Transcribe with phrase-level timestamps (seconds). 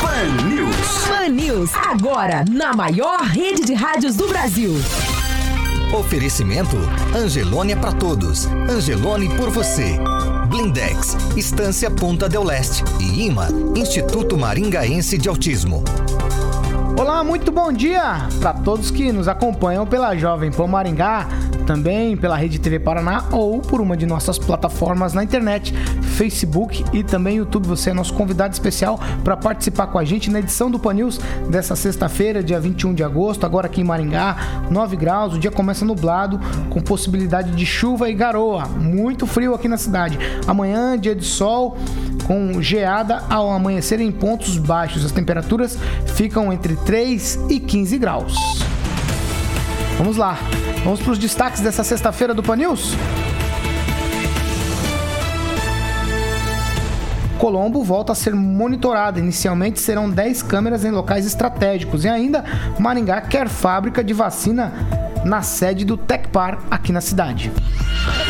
[0.00, 1.06] Pan News.
[1.06, 4.72] Pan News, agora na maior rede de rádios do Brasil.
[5.92, 6.76] Oferecimento
[7.14, 8.46] Angelone é para todos.
[8.46, 9.98] Angelone por você.
[10.48, 15.84] Blindex, Estância Ponta del Leste e IMA, Instituto Maringaense de Autismo.
[16.98, 21.28] Olá, muito bom dia para todos que nos acompanham pela Jovem Pan Maringá,
[21.70, 27.04] também pela Rede TV Paraná ou por uma de nossas plataformas na internet, Facebook e
[27.04, 27.68] também YouTube.
[27.68, 31.20] Você é nosso convidado especial para participar com a gente na edição do Pan News
[31.48, 35.34] dessa sexta-feira, dia 21 de agosto, agora aqui em Maringá, 9 graus.
[35.34, 36.40] O dia começa nublado,
[36.70, 38.66] com possibilidade de chuva e garoa.
[38.66, 40.18] Muito frio aqui na cidade.
[40.48, 41.78] Amanhã, dia de sol,
[42.26, 45.04] com geada ao amanhecer em pontos baixos.
[45.04, 45.78] As temperaturas
[46.16, 48.34] ficam entre 3 e 15 graus.
[49.96, 50.36] Vamos lá.
[50.84, 52.94] Vamos para os destaques dessa sexta-feira do Pan News?
[57.38, 59.18] Colombo volta a ser monitorada.
[59.18, 62.04] Inicialmente serão 10 câmeras em locais estratégicos.
[62.04, 62.44] E ainda,
[62.78, 64.72] Maringá quer fábrica de vacina
[65.24, 67.50] na sede do Tecpar aqui na cidade.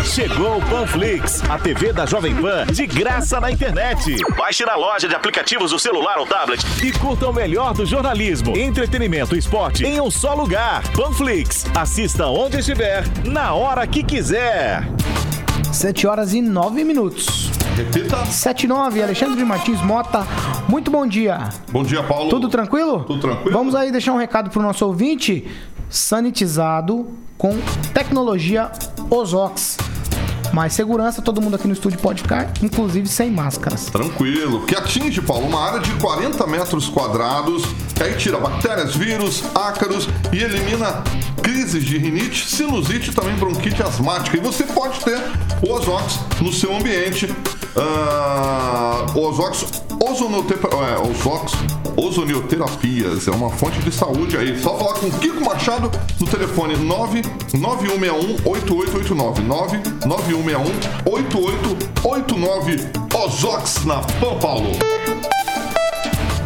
[0.04, 4.16] Chegou o Panflix, a TV da Jovem Pan, de graça na internet.
[4.36, 8.56] Baixe na loja de aplicativos do celular ou tablet e curta o melhor do jornalismo,
[8.56, 10.82] entretenimento e esporte em um só lugar.
[10.92, 14.88] Panflix, assista onde estiver, na hora que quiser.
[15.72, 17.50] 7 horas e 9 minutos.
[17.76, 18.26] Repita.
[18.26, 20.26] 7 e 9, Alexandre Martins Mota.
[20.68, 21.48] Muito bom dia.
[21.70, 22.28] Bom dia, Paulo.
[22.28, 23.04] Tudo tranquilo?
[23.04, 23.52] Tudo tranquilo.
[23.56, 25.48] Vamos aí deixar um recado pro nosso ouvinte.
[25.90, 27.58] Sanitizado com
[27.92, 28.70] tecnologia
[29.10, 29.76] Ozox.
[30.52, 33.86] Mais segurança, todo mundo aqui no estúdio pode ficar, inclusive sem máscaras.
[33.86, 34.64] Tranquilo.
[34.66, 37.64] Que atinge, Paulo, uma área de 40 metros quadrados.
[38.00, 41.02] Aí tira bactérias, vírus, ácaros e elimina
[41.42, 44.36] crises de rinite, sinusite e também bronquite asmática.
[44.36, 45.20] E você pode ter
[45.62, 47.28] o Ozox no seu ambiente.
[49.14, 49.66] O Ozox,
[50.00, 51.52] ozonotepa, é, Ozox
[52.00, 54.58] Ozonioterapias é uma fonte de saúde aí.
[54.58, 56.74] Só falar com o Kiko Machado no telefone
[57.52, 59.82] 991618889.
[61.04, 63.14] 991618889.
[63.14, 64.70] Ozox na Pão Paulo.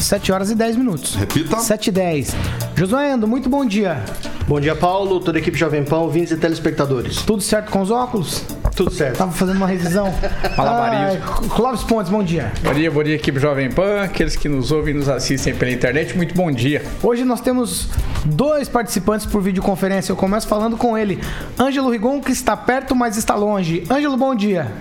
[0.00, 1.14] 7 horas e 10 minutos.
[1.14, 1.60] Repita.
[1.60, 2.34] 7 e 10.
[2.74, 4.04] Josué Endo, muito bom dia.
[4.48, 7.22] Bom dia, Paulo, toda a equipe Jovem Pan, ouvintes e telespectadores.
[7.22, 8.42] Tudo certo com os óculos?
[8.74, 9.18] Tudo certo.
[9.18, 10.12] Tava fazendo uma revisão.
[10.56, 11.22] Malabarismo.
[11.24, 12.52] Ah, Clóvis Pontes, bom dia.
[12.62, 15.70] Bom dia, bom dia, equipe Jovem Pan, aqueles que nos ouvem e nos assistem pela
[15.70, 16.84] internet, muito bom dia.
[17.02, 17.88] Hoje nós temos
[18.24, 20.10] dois participantes por videoconferência.
[20.10, 21.20] Eu começo falando com ele,
[21.58, 23.84] Ângelo Rigon, que está perto, mas está longe.
[23.88, 24.72] Ângelo, bom dia.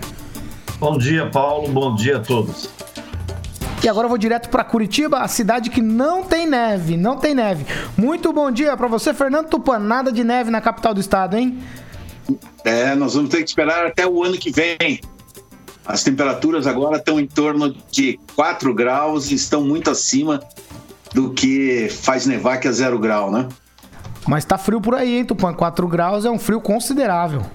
[0.80, 1.70] Bom dia, Paulo.
[1.70, 2.70] Bom dia a todos.
[3.84, 7.36] E agora eu vou direto para Curitiba, a cidade que não tem neve, não tem
[7.36, 7.66] neve.
[7.98, 9.78] Muito bom dia para você, Fernando Tupan.
[9.78, 11.60] Nada de neve na capital do estado, hein?
[12.64, 15.02] É, nós vamos ter que esperar até o ano que vem.
[15.86, 20.42] As temperaturas agora estão em torno de 4 graus e estão muito acima
[21.14, 23.48] do que faz nevar que é zero grau, né?
[24.26, 25.54] Mas tá frio por aí, hein, Tupan?
[25.54, 27.46] 4 graus é um frio considerável.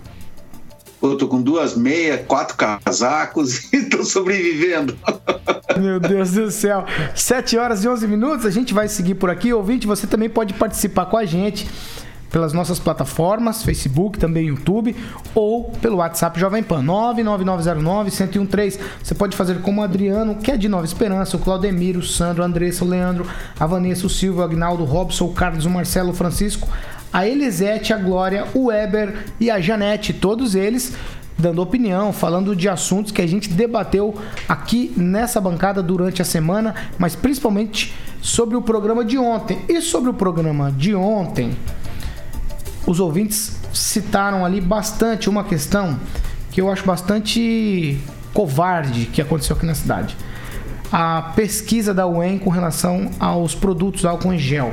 [1.00, 4.98] Eu tô com duas meias, quatro casacos e tô sobrevivendo.
[5.78, 6.84] Meu Deus do céu.
[7.14, 9.52] 7 horas e 11 minutos, a gente vai seguir por aqui.
[9.52, 11.66] Ouvinte, você também pode participar com a gente
[12.30, 14.94] pelas nossas plataformas, Facebook, também YouTube,
[15.34, 18.78] ou pelo WhatsApp Jovem Pan 99909-1013.
[19.02, 22.42] Você pode fazer como o Adriano, que é de Nova Esperança, o Claudemiro, o Sandro,
[22.42, 23.26] a Andressa, o Leandro,
[23.58, 26.68] a Vanessa, o Silvio, o Agnaldo, o Robson, o Carlos, o Marcelo, o Francisco,
[27.12, 30.94] a Elisete, a Glória, o Weber e a Janete, todos eles
[31.38, 34.16] dando opinião, falando de assuntos que a gente debateu
[34.48, 39.60] aqui nessa bancada durante a semana, mas principalmente sobre o programa de ontem.
[39.68, 41.56] E sobre o programa de ontem,
[42.88, 46.00] os ouvintes citaram ali bastante uma questão
[46.50, 48.00] que eu acho bastante
[48.32, 50.16] covarde que aconteceu aqui na cidade.
[50.90, 54.72] A pesquisa da UEM com relação aos produtos álcool em gel.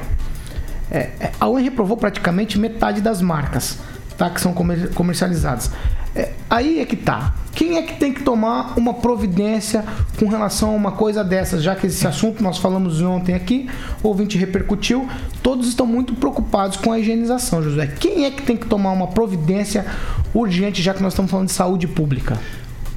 [0.90, 3.80] É, é, a UEM reprovou praticamente metade das marcas
[4.18, 5.70] tá, que são comer- comercializadas.
[6.16, 7.36] É, aí é que tá.
[7.54, 9.84] Quem é que tem que tomar uma providência
[10.20, 11.64] com relação a uma coisa dessas?
[11.64, 13.70] Já que esse assunto nós falamos ontem aqui,
[14.04, 15.08] ouvinte repercutiu,
[15.42, 17.88] todos estão muito preocupados com a higienização, José.
[17.88, 19.86] Quem é que tem que tomar uma providência
[20.34, 22.38] urgente, já que nós estamos falando de saúde pública?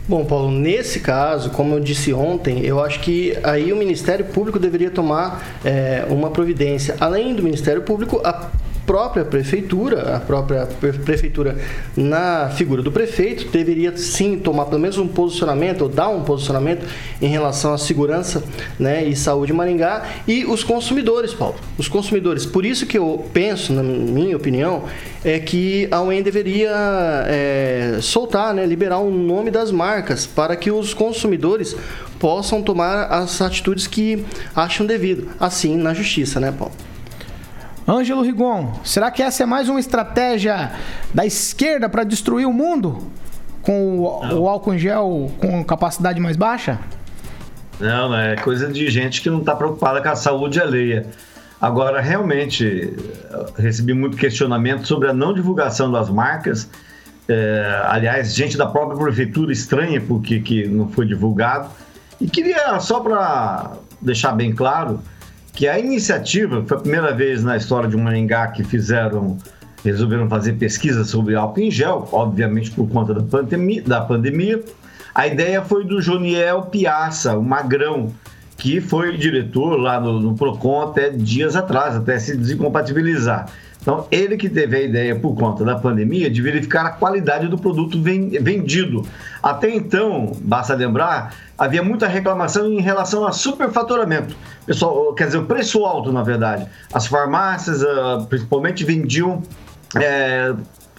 [0.09, 4.59] Bom, Paulo, nesse caso, como eu disse ontem, eu acho que aí o Ministério Público
[4.59, 6.97] deveria tomar é, uma providência.
[6.99, 8.49] Além do Ministério Público, a
[8.88, 11.58] própria prefeitura, a própria pre- prefeitura
[11.94, 16.87] na figura do prefeito, deveria sim tomar pelo menos um posicionamento, ou dar um posicionamento
[17.20, 18.43] em relação à segurança
[18.79, 21.56] né, e saúde em Maringá e os consumidores, Paulo.
[21.76, 22.46] Os consumidores.
[22.46, 24.85] Por isso que eu penso, na minha opinião,
[25.23, 26.73] é que a UEM deveria
[27.26, 31.76] é, soltar, né, liberar o nome das marcas para que os consumidores
[32.19, 34.25] possam tomar as atitudes que
[34.56, 36.88] acham devido, assim na justiça, né, Paulo?
[37.88, 40.73] Ângelo Rigon, será que essa é mais uma estratégia
[41.14, 42.99] da esquerda para destruir o mundo?
[43.62, 46.79] Com o, o álcool em gel com capacidade mais baixa?
[47.81, 51.06] Não, é coisa de gente que não está preocupada com a saúde alheia.
[51.58, 52.94] Agora, realmente,
[53.56, 56.69] recebi muito questionamento sobre a não divulgação das marcas.
[57.26, 61.70] É, aliás, gente da própria prefeitura estranha porque que não foi divulgado.
[62.20, 65.00] E queria, só para deixar bem claro,
[65.58, 69.37] que a iniciativa foi a primeira vez na história de Maringá que fizeram,
[69.84, 73.82] resolveram fazer pesquisa sobre álcool em gel, obviamente por conta da pandemia.
[73.82, 74.62] Da pandemia.
[75.12, 78.14] A ideia foi do Joniel Piazza, o magrão,
[78.56, 83.50] que foi diretor lá no, no Procon até dias atrás, até se desincompatibilizar.
[83.81, 87.57] Então, ele que teve a ideia, por conta da pandemia, de verificar a qualidade do
[87.57, 89.07] produto ven- vendido.
[89.43, 94.37] Até então, basta lembrar, havia muita reclamação em relação a superfaturamento.
[94.67, 96.67] Pessoal, quer dizer, o preço alto, na verdade.
[96.93, 99.43] As farmácias, ah, principalmente, vendiam,
[99.97, 100.53] eh,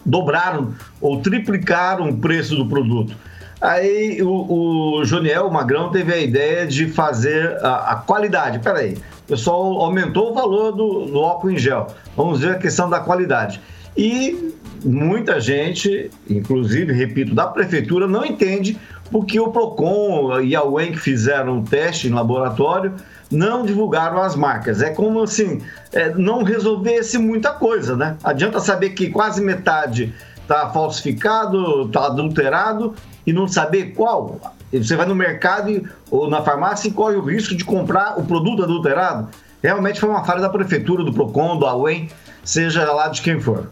[0.06, 3.14] dobraram ou triplicaram o preço do produto.
[3.61, 8.59] Aí o, o Joniel, o Magrão, teve a ideia de fazer a, a qualidade.
[8.59, 11.88] Peraí, o pessoal aumentou o valor do, do álcool em gel.
[12.15, 13.59] Vamos ver a questão da qualidade.
[13.97, 14.53] E
[14.83, 18.77] muita gente, inclusive, repito, da prefeitura, não entende
[19.11, 22.94] porque o PROCON e a que fizeram o teste em laboratório
[23.31, 24.81] não divulgaram as marcas.
[24.81, 25.61] É como assim,
[25.91, 28.15] é, não resolvesse muita coisa, né?
[28.23, 32.95] Adianta saber que quase metade está falsificado, está adulterado
[33.25, 34.39] e não saber qual.
[34.71, 38.63] Você vai no mercado ou na farmácia e corre o risco de comprar o produto
[38.63, 39.30] adulterado.
[39.62, 42.10] Realmente foi uma falha da prefeitura, do PROCON, do AUEM,
[42.44, 43.68] seja lá de quem for.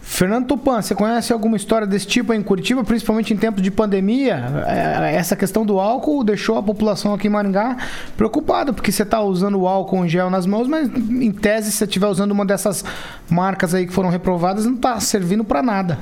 [0.00, 4.64] Fernando Tupan, você conhece alguma história desse tipo em Curitiba, principalmente em tempos de pandemia?
[4.66, 7.76] É, Essa questão do álcool deixou a população aqui em Maringá
[8.16, 11.78] preocupada, porque você está usando o álcool em gel nas mãos, mas em tese, se
[11.78, 12.84] você estiver usando uma dessas
[13.28, 15.98] marcas aí que foram reprovadas, não está servindo para nada.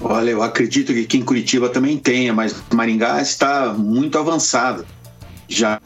[0.00, 4.86] Olha, eu acredito que aqui em Curitiba também tenha, mas Maringá está muito avançado.
[5.46, 5.78] Já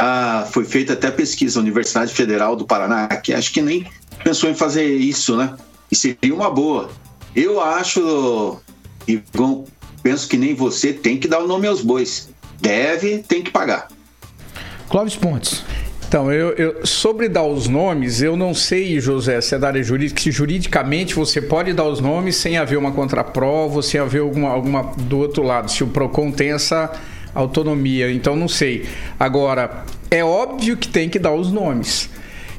[0.53, 3.87] foi feita até pesquisa, a Universidade Federal do Paraná, que acho que nem
[4.23, 5.55] pensou em fazer isso, né?
[5.91, 6.91] E seria uma boa.
[7.35, 8.61] Eu acho,
[9.09, 9.65] Ivan,
[10.03, 12.29] penso que nem você tem que dar o nome aos bois.
[12.61, 13.89] Deve, tem que pagar.
[14.89, 15.65] Clóvis Pontes.
[16.07, 19.83] Então, eu, eu- sobre dar os nomes, eu não sei, José, se é da área
[19.83, 24.51] jurídica, se juridicamente você pode dar os nomes sem haver uma contraprova, sem haver alguma,
[24.51, 26.93] alguma do outro lado, se o PROCON tem essa
[27.35, 28.87] autonomia, então não sei.
[29.19, 32.09] Agora, é óbvio que tem que dar os nomes.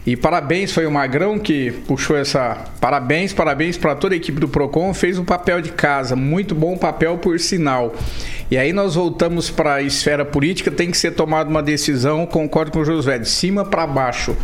[0.06, 2.58] E parabéns, foi o Magrão que puxou essa.
[2.80, 6.78] Parabéns, parabéns para toda a equipe do Procon, fez um papel de casa, muito bom
[6.78, 7.94] papel por sinal.
[8.52, 12.72] E aí nós voltamos para a esfera política, tem que ser tomada uma decisão, concordo
[12.72, 14.38] com o Josué, de cima para baixo.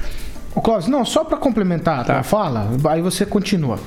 [0.56, 2.13] Ô Clóvis, não, só para complementar a Tá.
[2.16, 3.80] tua fala, aí você continua.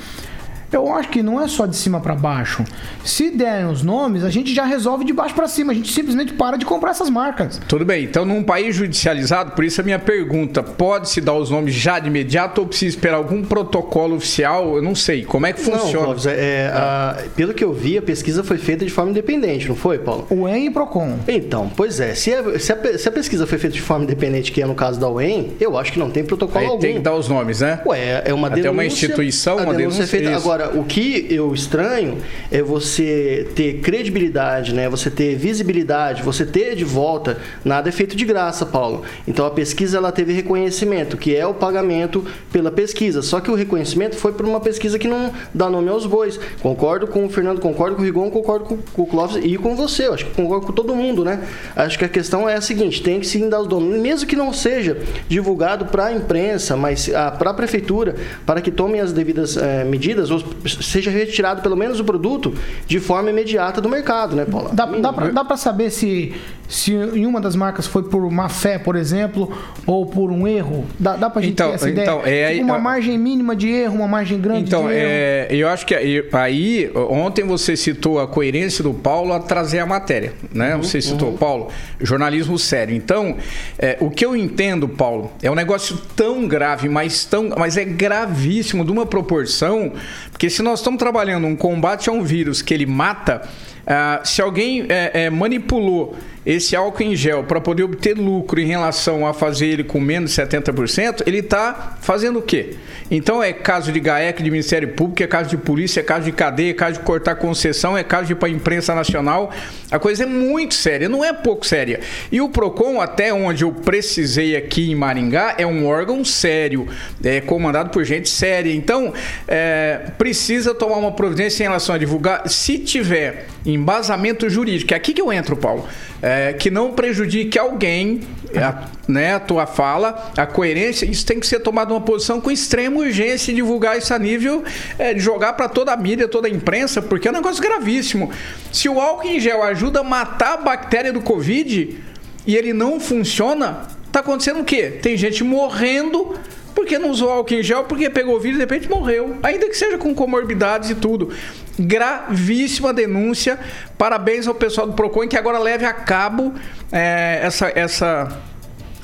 [0.77, 2.65] Eu acho que não é só de cima para baixo.
[3.05, 5.73] Se derem os nomes, a gente já resolve de baixo para cima.
[5.73, 7.61] A gente simplesmente para de comprar essas marcas.
[7.69, 11.75] Tudo bem, então num país judicializado, por isso a minha pergunta, pode-se dar os nomes
[11.75, 14.77] já de imediato ou precisa esperar algum protocolo oficial?
[14.77, 16.05] Eu não sei, como é que Não, funciona?
[16.07, 19.69] Clóvis, é, é, a- pelo que eu vi, a pesquisa foi feita de forma independente,
[19.69, 20.27] não foi, Paulo?
[20.31, 21.19] O EM e Procon.
[21.29, 22.15] Então, pois é.
[22.15, 24.75] Se a, se a se a pesquisa foi feita de forma independente, que é no
[24.75, 26.79] caso da UEM, eu acho que não tem protocolo Aí algum.
[26.81, 27.81] tem que dar os nomes, né?
[27.87, 28.73] Ué, é uma Até denúncia.
[28.73, 30.31] uma instituição, a uma denúncia é denúncia, feita.
[30.31, 30.39] isso.
[30.41, 32.19] Agora, o que eu estranho
[32.51, 34.89] é você ter credibilidade, né?
[34.89, 37.39] Você ter visibilidade, você ter de volta.
[37.65, 39.03] Nada é feito de graça, Paulo.
[39.27, 43.23] Então a pesquisa ela teve reconhecimento, que é o pagamento pela pesquisa.
[43.23, 46.39] Só que o reconhecimento foi por uma pesquisa que não dá nome aos bois.
[46.61, 50.07] Concordo com o Fernando, concordo com o Rigon, concordo com, o Clóvis e com você.
[50.07, 51.47] Eu acho que concordo com todo mundo, né?
[51.77, 54.37] Acho que a questão é a seguinte: tem que sim dar os nomes, mesmo que
[54.37, 58.15] não seja divulgado para a imprensa, mas para a prefeitura,
[58.47, 60.43] para que tomem as devidas eh, medidas, ou
[60.81, 62.55] seja retirado pelo menos o produto
[62.87, 64.71] de forma imediata do mercado, né, Paula?
[64.73, 66.35] Dá, dá, dá pra saber se
[66.69, 69.53] se em uma das marcas foi por má fé, por exemplo,
[69.87, 70.85] ou por um erro?
[70.99, 72.05] Dá, dá pra gente Então, ter essa ideia?
[72.05, 74.95] então, é aí- Tipo, uma a- margem mínima de erro, uma margem grande Então, de
[74.95, 75.03] erro?
[75.07, 75.95] é, eu acho que
[76.33, 80.77] aí, ontem você citou a coerência do Paulo a trazer a matéria, né?
[80.77, 81.69] Você citou, Paulo,
[82.01, 82.95] jornalismo sério.
[82.95, 83.37] Então,
[83.79, 87.85] é, o que eu entendo, Paulo, é um negócio tão grave, mas, tão, mas é
[87.85, 89.93] gravíssimo, de uma proporção,
[90.31, 93.43] porque se nós estamos trabalhando um combate a um vírus que ele mata,
[93.87, 96.17] ah, se alguém é, é, manipulou
[96.47, 100.35] esse álcool em gel para poder obter lucro em relação a fazer ele com menos
[100.35, 102.77] de 70%, ele está fazendo o quê?
[103.11, 106.33] Então é caso de GAEC, de Ministério Público, é caso de polícia, é caso de
[106.33, 109.51] cadeia, é caso de cortar concessão, é caso de ir para a imprensa nacional.
[109.91, 112.01] A coisa é muito séria, não é pouco séria.
[112.33, 116.89] E o PROCON, até onde eu precisei aqui em Maringá, é um órgão sério,
[117.23, 118.73] é comandado por gente séria.
[118.73, 119.13] Então,
[119.47, 122.49] é, precisa tomar uma providência em relação a divulgar.
[122.49, 125.87] Se tiver embasamento jurídico, é aqui que eu entro, Paulo,
[126.25, 128.23] é, que não prejudique alguém,
[128.57, 132.51] a, né, a tua fala, a coerência, isso tem que ser tomado uma posição com
[132.51, 134.65] extrema urgência e divulgar isso a nível
[134.99, 138.31] é, de jogar para toda a mídia, toda a imprensa, porque é um negócio gravíssimo.
[138.73, 141.99] Se o álcool em gel ajuda a matar a bactéria do Covid
[142.47, 144.99] e ele não funciona, tá acontecendo o quê?
[145.03, 146.39] Tem gente morrendo
[146.75, 149.37] porque não usou álcool em gel, porque pegou o vírus e de repente morreu.
[149.43, 151.31] Ainda que seja com comorbidades e tudo.
[151.79, 153.59] Gravíssima denúncia.
[153.97, 156.53] Parabéns ao pessoal do PROCON que agora leve a cabo
[156.93, 158.41] é, essa, essa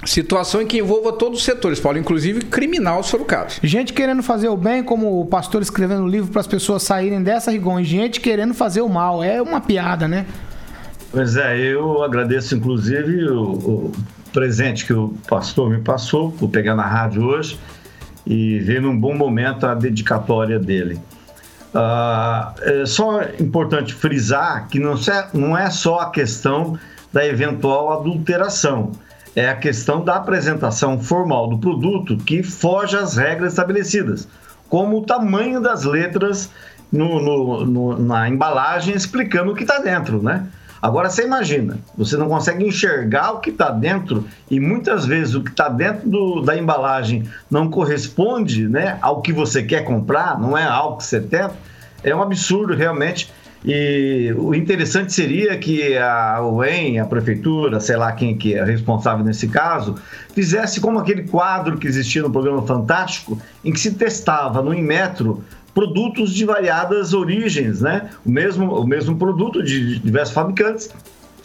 [0.04, 3.58] situação em que envolva todos os setores, Paulo, inclusive criminal, se for o caso.
[3.62, 7.50] Gente querendo fazer o bem, como o pastor escrevendo livro para as pessoas saírem dessa,
[7.50, 9.22] Rigon, e gente querendo fazer o mal.
[9.22, 10.26] É uma piada, né?
[11.12, 13.92] Pois é, eu agradeço inclusive o, o
[14.32, 17.58] presente que o pastor me passou, por pegar na rádio hoje,
[18.26, 21.00] e ver num bom momento a dedicatória dele.
[21.74, 26.78] Ah, é só importante frisar que não, se- não é só a questão
[27.12, 28.92] da eventual adulteração,
[29.36, 34.26] é a questão da apresentação formal do produto que foge às regras estabelecidas,
[34.68, 36.50] como o tamanho das letras
[36.90, 40.46] no- no- no- na embalagem explicando o que está dentro, né?
[40.82, 45.42] Agora você imagina, você não consegue enxergar o que está dentro e muitas vezes o
[45.42, 50.56] que está dentro do- da embalagem não corresponde né, ao que você quer comprar, não
[50.56, 51.48] é algo que você tem.
[52.02, 53.30] É um absurdo realmente.
[53.62, 59.22] E o interessante seria que a UEM, a prefeitura, sei lá quem que é responsável
[59.22, 59.96] nesse caso,
[60.34, 65.44] fizesse como aquele quadro que existia no programa Fantástico, em que se testava no Inmetro
[65.74, 68.10] produtos de variadas origens, né?
[68.24, 70.90] O mesmo, o mesmo produto de diversos fabricantes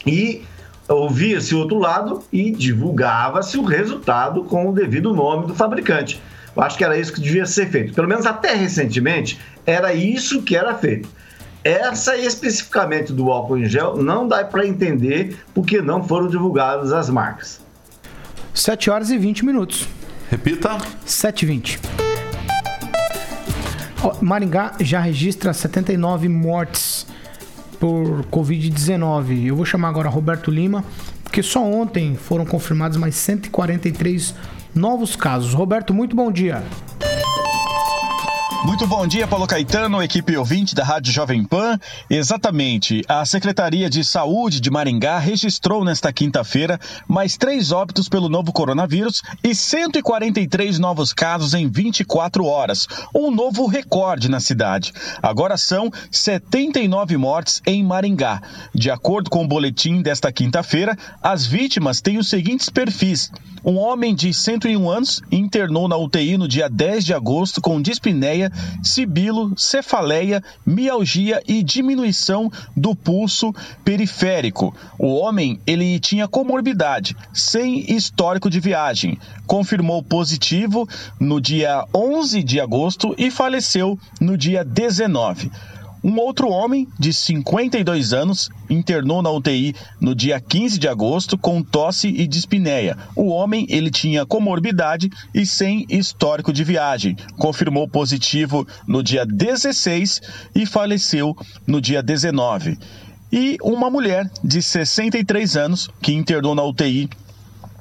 [0.06, 0.44] e
[0.88, 6.22] ouvia-se o outro lado e divulgava-se o resultado com o devido nome do fabricante.
[6.56, 7.94] Eu acho que era isso que devia ser feito.
[7.94, 11.10] Pelo menos até recentemente, era isso que era feito.
[11.64, 17.10] Essa especificamente do álcool em gel não dá para entender porque não foram divulgadas as
[17.10, 17.60] marcas.
[18.54, 19.88] 7 horas e 20 minutos.
[20.30, 20.78] Repita.
[21.06, 22.05] 7 e 20.
[24.22, 27.08] Maringá já registra 79 mortes
[27.80, 29.46] por Covid-19.
[29.46, 30.84] Eu vou chamar agora Roberto Lima,
[31.24, 34.36] porque só ontem foram confirmados mais 143
[34.74, 35.54] novos casos.
[35.54, 36.64] Roberto, muito bom dia.
[38.66, 41.80] Muito bom dia, Paulo Caetano, equipe ouvinte da Rádio Jovem Pan.
[42.10, 48.52] Exatamente, a Secretaria de Saúde de Maringá registrou nesta quinta-feira mais três óbitos pelo novo
[48.52, 54.92] coronavírus e 143 novos casos em 24 horas, um novo recorde na cidade.
[55.22, 58.42] Agora são 79 mortes em Maringá.
[58.74, 63.32] De acordo com o boletim desta quinta-feira, as vítimas têm os seguintes perfis.
[63.64, 68.52] Um homem de 101 anos internou na UTI no dia 10 de agosto com dispneia,
[68.84, 74.76] sibilo, cefaleia, mialgia e diminuição do pulso periférico.
[74.98, 79.18] O homem, ele tinha comorbidade, sem histórico de viagem.
[79.46, 80.88] Confirmou positivo
[81.20, 85.52] no dia 11 de agosto e faleceu no dia 19.
[86.06, 91.64] Um outro homem, de 52 anos, internou na UTI no dia 15 de agosto com
[91.64, 92.96] tosse e dispneia.
[93.16, 97.18] O homem, ele tinha comorbidade e sem histórico de viagem.
[97.40, 100.22] Confirmou positivo no dia 16
[100.54, 101.36] e faleceu
[101.66, 102.78] no dia 19.
[103.32, 107.10] E uma mulher de 63 anos que internou na UTI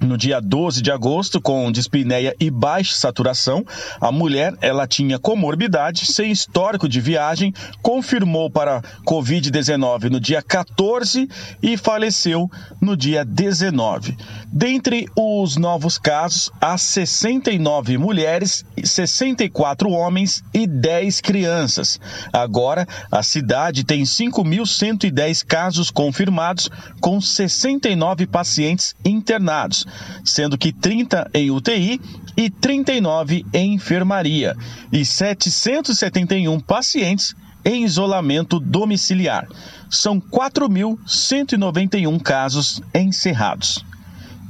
[0.05, 3.65] no dia 12 de agosto com dispneia e baixa saturação.
[4.01, 11.29] A mulher, ela tinha comorbidade, sem histórico de viagem, confirmou para COVID-19 no dia 14
[11.63, 14.17] e faleceu no dia 19.
[14.53, 21.99] Dentre os novos casos, há 69 mulheres, 64 homens e 10 crianças.
[22.33, 26.71] Agora, a cidade tem 5.110 casos confirmados,
[27.01, 29.87] com 69 pacientes internados
[30.25, 32.01] sendo que 30 em UTI
[32.37, 34.57] e 39 em enfermaria,
[34.93, 37.35] e 771 pacientes
[37.65, 39.49] em isolamento domiciliar.
[39.91, 43.85] São 4.191 casos encerrados.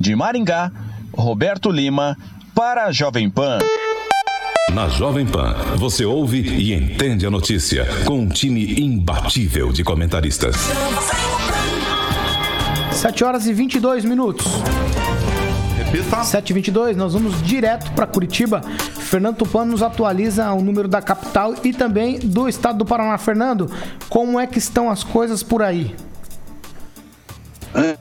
[0.01, 0.73] De Maringá,
[1.13, 2.17] Roberto Lima,
[2.55, 3.59] para a Jovem Pan.
[4.73, 10.57] Na Jovem Pan, você ouve e entende a notícia com um time imbatível de comentaristas.
[12.91, 14.47] 7 horas e 22 minutos.
[15.95, 16.23] Repita.
[16.23, 18.61] 7h22, nós vamos direto para Curitiba.
[18.99, 23.17] Fernando Tupan nos atualiza o número da capital e também do estado do Paraná.
[23.17, 23.71] Fernando,
[24.09, 25.95] como é que estão as coisas por aí?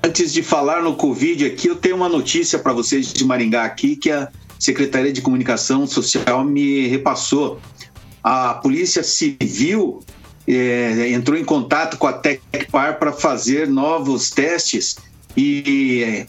[0.03, 3.95] Antes de falar no Covid aqui, eu tenho uma notícia para vocês de Maringá aqui
[3.95, 7.59] que a Secretaria de Comunicação Social me repassou.
[8.23, 9.99] A Polícia Civil
[10.47, 14.95] eh, entrou em contato com a Tecpar para fazer novos testes
[15.35, 16.25] e eh,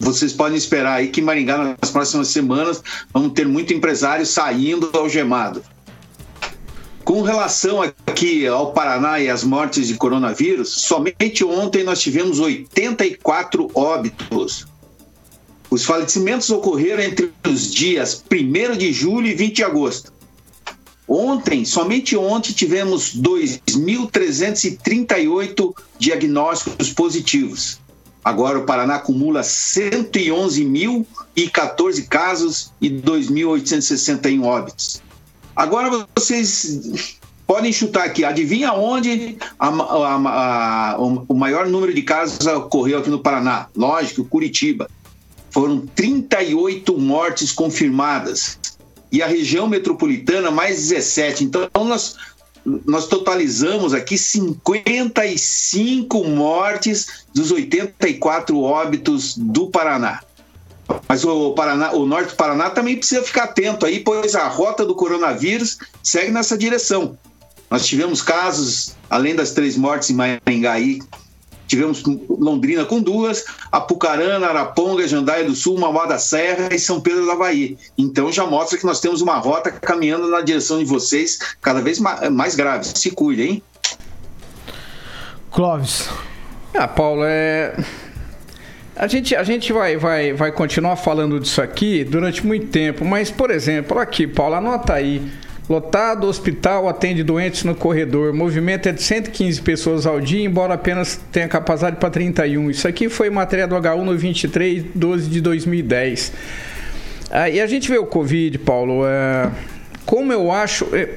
[0.00, 5.62] vocês podem esperar aí que Maringá nas próximas semanas vamos ter muito empresário saindo algemado.
[7.04, 13.70] Com relação aqui ao Paraná e as mortes de coronavírus, somente ontem nós tivemos 84
[13.74, 14.66] óbitos.
[15.68, 20.12] Os falecimentos ocorreram entre os dias 1 de julho e 20 de agosto.
[21.06, 27.80] Ontem, somente ontem, tivemos 2.338 diagnósticos positivos.
[28.24, 35.02] Agora o Paraná acumula 111.014 casos e 2.861 óbitos.
[35.56, 42.46] Agora vocês podem chutar aqui, adivinha onde a, a, a, o maior número de casos
[42.46, 43.66] ocorreu aqui no Paraná?
[43.74, 44.88] Lógico, Curitiba.
[45.50, 48.58] Foram 38 mortes confirmadas.
[49.10, 51.42] E a região metropolitana, mais 17.
[51.42, 52.16] Então, nós
[52.64, 60.20] nós totalizamos aqui 55 mortes dos 84 óbitos do Paraná.
[61.08, 64.84] Mas o, Paraná, o norte do Paraná também precisa ficar atento aí, pois a rota
[64.84, 67.16] do coronavírus segue nessa direção.
[67.70, 71.00] Nós tivemos casos, além das três mortes em Maringaí,
[71.70, 77.24] Tivemos Londrina com duas, Apucarana, Araponga, Jandaia do Sul, Mauá da Serra e São Pedro
[77.24, 77.78] do Havaí.
[77.96, 82.00] Então já mostra que nós temos uma rota caminhando na direção de vocês cada vez
[82.00, 82.86] mais grave.
[82.92, 83.62] Se cuide, hein?
[85.52, 86.08] Clóvis.
[86.74, 87.76] Ah, Paulo, é.
[88.96, 93.30] A gente, a gente vai, vai, vai continuar falando disso aqui durante muito tempo, mas,
[93.30, 95.22] por exemplo, aqui, Paulo, anota aí.
[95.70, 98.32] Lotado, hospital atende doentes no corredor.
[98.32, 102.72] O movimento é de 115 pessoas ao dia, embora apenas tenha capacidade para 31.
[102.72, 106.32] Isso aqui foi matéria do H1 no 23 12 de 2010.
[107.30, 109.48] Ah, e a gente vê o Covid, Paulo, é,
[110.04, 110.88] como eu acho.
[110.92, 111.10] É,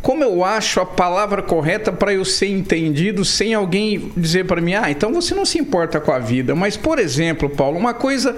[0.00, 4.74] como eu acho a palavra correta para eu ser entendido sem alguém dizer para mim,
[4.74, 6.54] ah, então você não se importa com a vida.
[6.54, 8.36] Mas, por exemplo, Paulo, uma coisa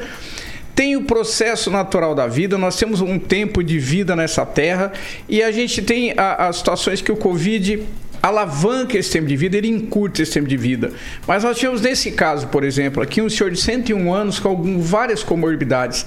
[0.78, 4.92] tem o processo natural da vida, nós temos um tempo de vida nessa terra
[5.28, 7.82] e a gente tem as situações que o Covid
[8.22, 10.92] alavanca esse tempo de vida, ele encurta esse tempo de vida.
[11.26, 14.78] Mas nós tivemos nesse caso, por exemplo, aqui um senhor de 101 anos com algum,
[14.78, 16.06] várias comorbidades.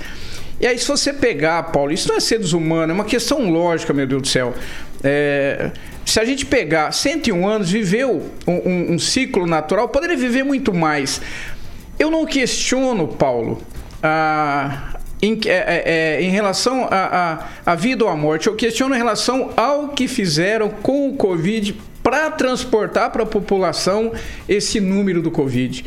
[0.58, 3.92] E aí, se você pegar, Paulo, isso não é ser desumano, é uma questão lógica,
[3.92, 4.54] meu Deus do céu.
[5.04, 5.72] É,
[6.06, 10.74] se a gente pegar 101 anos, viveu um, um, um ciclo natural, poderia viver muito
[10.74, 11.20] mais.
[12.00, 13.62] Eu não questiono, Paulo,
[15.22, 19.52] em, é, é, é, em, relação à vida ou à morte, eu questiono em relação
[19.56, 24.12] ao que fizeram com o Covid para transportar para a população
[24.50, 25.86] esse número do Covid.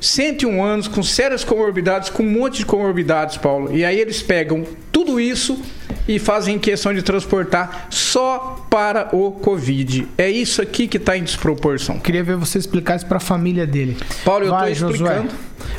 [0.00, 3.74] 101 anos, com sérias comorbidades, com um monte de comorbidades, Paulo.
[3.74, 5.60] E aí eles pegam tudo isso
[6.06, 10.08] e fazem questão de transportar só para o Covid.
[10.16, 11.98] É isso aqui que está em desproporção.
[11.98, 13.96] Queria ver você explicar isso para a família dele.
[14.24, 15.30] Paulo, eu estou explicando.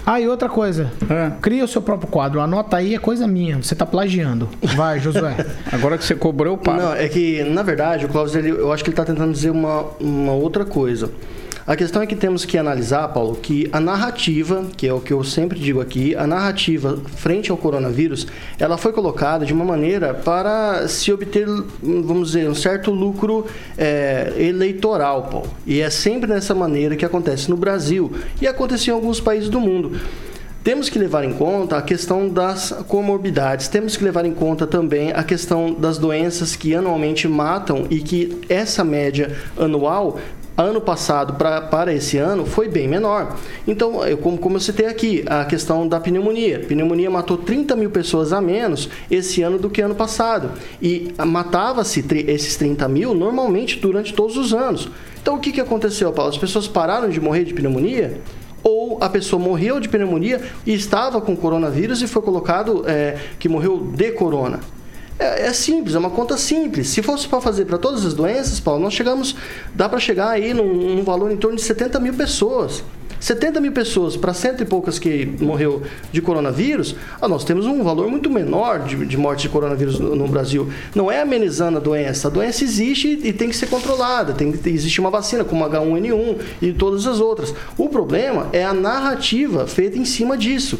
[0.05, 0.91] Ah, e outra coisa.
[1.09, 1.31] É.
[1.41, 2.41] Cria o seu próprio quadro.
[2.41, 3.57] Anota aí, é coisa minha.
[3.57, 4.49] Você está plagiando.
[4.75, 5.35] Vai, Josué.
[5.71, 6.81] Agora que você cobrou, para.
[6.81, 9.51] Não, é que, na verdade, o Cláudio, ele, eu acho que ele está tentando dizer
[9.51, 11.11] uma, uma outra coisa.
[11.69, 15.13] A questão é que temos que analisar, Paulo, que a narrativa, que é o que
[15.13, 18.25] eu sempre digo aqui, a narrativa frente ao coronavírus,
[18.57, 21.45] ela foi colocada de uma maneira para se obter,
[21.79, 23.45] vamos dizer, um certo lucro
[23.77, 25.53] é, eleitoral, Paulo.
[25.63, 29.59] E é sempre dessa maneira que acontece no Brasil e acontece em alguns países do
[29.59, 29.91] mundo.
[30.63, 35.11] temos que levar em conta a questão das comorbidades, temos que levar em conta também
[35.11, 40.19] a questão das doenças que anualmente matam e que essa média anual
[40.61, 43.37] ano passado pra, para esse ano foi bem menor.
[43.67, 46.59] Então, eu, como, como eu citei aqui, a questão da pneumonia.
[46.59, 50.51] Pneumonia matou 30 mil pessoas a menos esse ano do que ano passado.
[50.81, 54.89] E matava-se esses 30 mil normalmente durante todos os anos.
[55.21, 56.29] Então, o que, que aconteceu, Paulo?
[56.29, 58.21] As pessoas pararam de morrer de pneumonia?
[58.61, 63.47] ou a pessoa morreu de pneumonia e estava com coronavírus e foi colocado é, que
[63.47, 64.59] morreu de corona.
[65.19, 66.87] É, é, simples, é uma conta simples.
[66.87, 69.35] Se fosse para fazer para todas as doenças, Paulo, nós chegamos,
[69.75, 72.81] dá para chegar aí num, num, valor em torno de 70 mil pessoas.
[73.19, 77.83] 70 mil pessoas para cento e poucas que morreu de coronavírus, ah, nós temos um
[77.83, 80.69] valor muito menor de, de morte de coronavírus no, no, Brasil.
[80.95, 82.29] Não é amenizando a doença.
[82.29, 84.31] A doença existe e tem que ser controlada.
[84.31, 87.53] Tem existe uma vacina como H1N1 e todas as outras.
[87.77, 90.79] O problema é a narrativa feita em cima disso.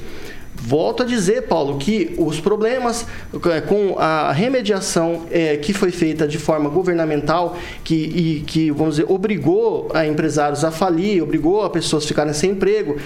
[0.70, 3.04] Volto a dizer, Paulo, que os problemas
[3.52, 8.98] é, com a remediação é, que foi feita de forma governamental, que, e que, vamos
[8.98, 12.98] dizer, obrigou a empresários a falir, obrigou a pessoas a ficarem sem emprego,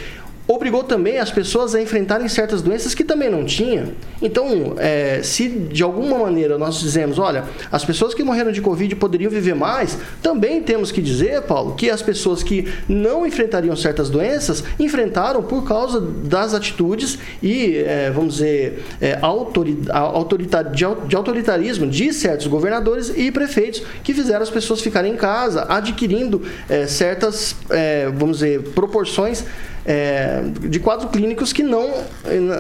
[0.48, 3.94] obrigou também as pessoas a enfrentarem certas doenças que também não tinham.
[4.22, 8.96] Então, é, se de alguma maneira nós dizemos, olha, as pessoas que morreram de Covid
[8.96, 14.10] poderiam viver mais, também temos que dizer, Paulo, que as pessoas que não enfrentariam certas
[14.10, 22.48] doenças enfrentaram por causa das atitudes e, é, vamos dizer, é, de autoritarismo de certos
[22.48, 28.38] governadores e prefeitos que fizeram as pessoas ficarem em casa, adquirindo é, certas, é, vamos
[28.38, 29.44] dizer, proporções
[29.86, 31.92] é, de quadros clínicos que não,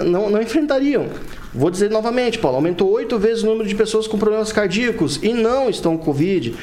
[0.05, 1.07] não, não enfrentariam.
[1.53, 5.33] Vou dizer novamente, Paulo, aumentou oito vezes o número de pessoas com problemas cardíacos e
[5.33, 6.55] não estão com Covid.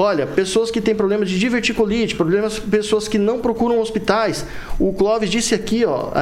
[0.00, 4.46] Olha, pessoas que têm problemas de diverticulite, problemas, pessoas que não procuram hospitais.
[4.78, 6.12] O Clóvis disse aqui, ó,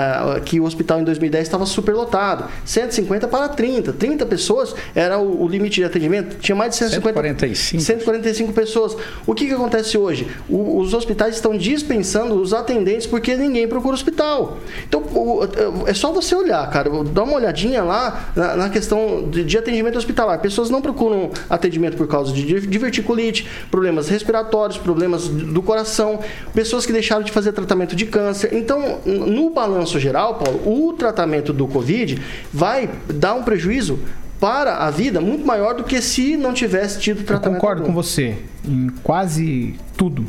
[0.40, 2.46] que o hospital em 2010 estava superlotado.
[2.64, 3.92] 150 para 30.
[3.92, 6.38] 30 pessoas era o, o limite de atendimento.
[6.38, 7.82] Tinha mais de 150, 145.
[7.82, 8.96] 145 pessoas.
[9.26, 10.26] O que, que acontece hoje?
[10.48, 14.56] O, os hospitais estão dispensando os atendentes porque ninguém procura hospital.
[14.88, 15.40] Então, o,
[15.86, 16.88] é só você olhar, cara.
[17.12, 20.40] Dá uma olhadinha lá na, na questão de, de atendimento hospitalar.
[20.40, 26.20] Pessoas não procuram atendimento por causa de diverticulite, problemas respiratórios, problemas do coração,
[26.54, 28.54] pessoas que deixaram de fazer tratamento de câncer.
[28.54, 32.20] Então, no balanço geral, Paulo, o tratamento do Covid
[32.52, 33.98] vai dar um prejuízo
[34.40, 37.56] para a vida muito maior do que se não tivesse tido tratamento.
[37.56, 37.94] Eu concordo algum.
[37.94, 40.24] com você em quase tudo.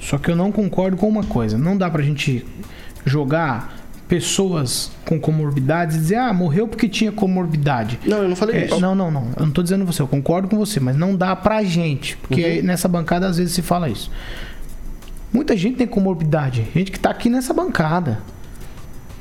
[0.00, 1.56] Só que eu não concordo com uma coisa.
[1.56, 2.44] Não dá pra gente
[3.04, 7.98] jogar pessoas com comorbidades e dizer, ah, morreu porque tinha comorbidade.
[8.06, 8.80] Não, eu não falei é, isso.
[8.80, 9.22] Não, não, não.
[9.36, 12.16] Eu não estou dizendo você, eu concordo com você, mas não dá pra gente.
[12.16, 12.66] Porque uhum.
[12.66, 14.10] nessa bancada às vezes se fala isso.
[15.32, 18.20] Muita gente tem comorbidade, gente que está aqui nessa bancada.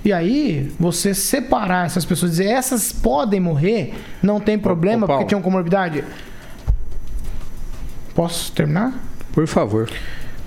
[0.03, 5.07] E aí, você separar essas pessoas, dizer essas podem morrer, não tem problema ô, ô,
[5.07, 6.03] porque tinham comorbidade.
[8.13, 8.93] Posso terminar?
[9.33, 9.89] Por favor.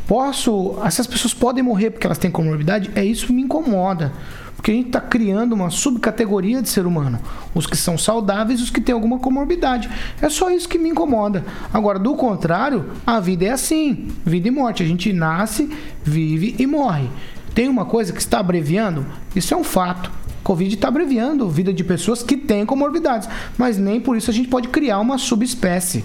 [0.09, 0.79] Posso.
[0.83, 2.91] Essas pessoas podem morrer porque elas têm comorbidade?
[2.95, 4.11] É isso que me incomoda.
[4.57, 7.21] Porque a gente está criando uma subcategoria de ser humano.
[7.55, 9.89] Os que são saudáveis e os que têm alguma comorbidade.
[10.21, 11.45] É só isso que me incomoda.
[11.73, 14.83] Agora, do contrário, a vida é assim: vida e morte.
[14.83, 15.71] A gente nasce,
[16.03, 17.09] vive e morre.
[17.55, 19.05] Tem uma coisa que está abreviando?
[19.37, 20.11] Isso é um fato.
[20.43, 23.29] Covid está abreviando a vida de pessoas que têm comorbidades.
[23.59, 26.03] Mas nem por isso a gente pode criar uma subespécie.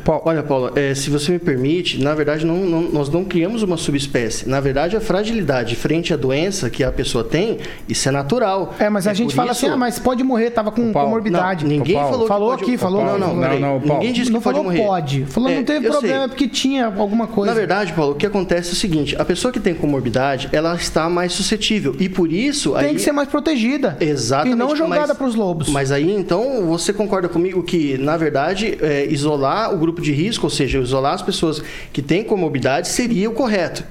[0.00, 3.62] Paulo, olha, Paulo, é, se você me permite, na verdade, não, não, nós não criamos
[3.62, 4.48] uma subespécie.
[4.48, 8.74] Na verdade, a fragilidade frente à doença que a pessoa tem, isso é natural.
[8.78, 9.64] É, mas a gente fala isso...
[9.64, 11.64] assim, ah, mas pode morrer, tava com Paulo, comorbidade.
[11.64, 12.62] Não, ninguém falou Falou pode...
[12.64, 13.04] aqui, falou.
[13.04, 14.84] Não, não, não, não Ninguém disse não que pode falou morrer.
[14.84, 15.24] pode.
[15.26, 16.28] Falou é, não teve problema sei.
[16.28, 17.52] porque tinha alguma coisa.
[17.52, 20.74] Na verdade, Paulo, o que acontece é o seguinte, a pessoa que tem comorbidade, ela
[20.74, 21.94] está mais suscetível.
[21.98, 22.72] E por isso...
[22.72, 22.94] Tem aí...
[22.94, 23.96] que ser mais protegida.
[24.00, 24.54] Exatamente.
[24.54, 25.68] E não jogada para os lobos.
[25.68, 30.46] Mas aí, então, você concorda comigo que, na verdade, é, isolar o grupo de risco,
[30.46, 33.84] ou seja, isolar as pessoas que têm comorbidade seria o correto.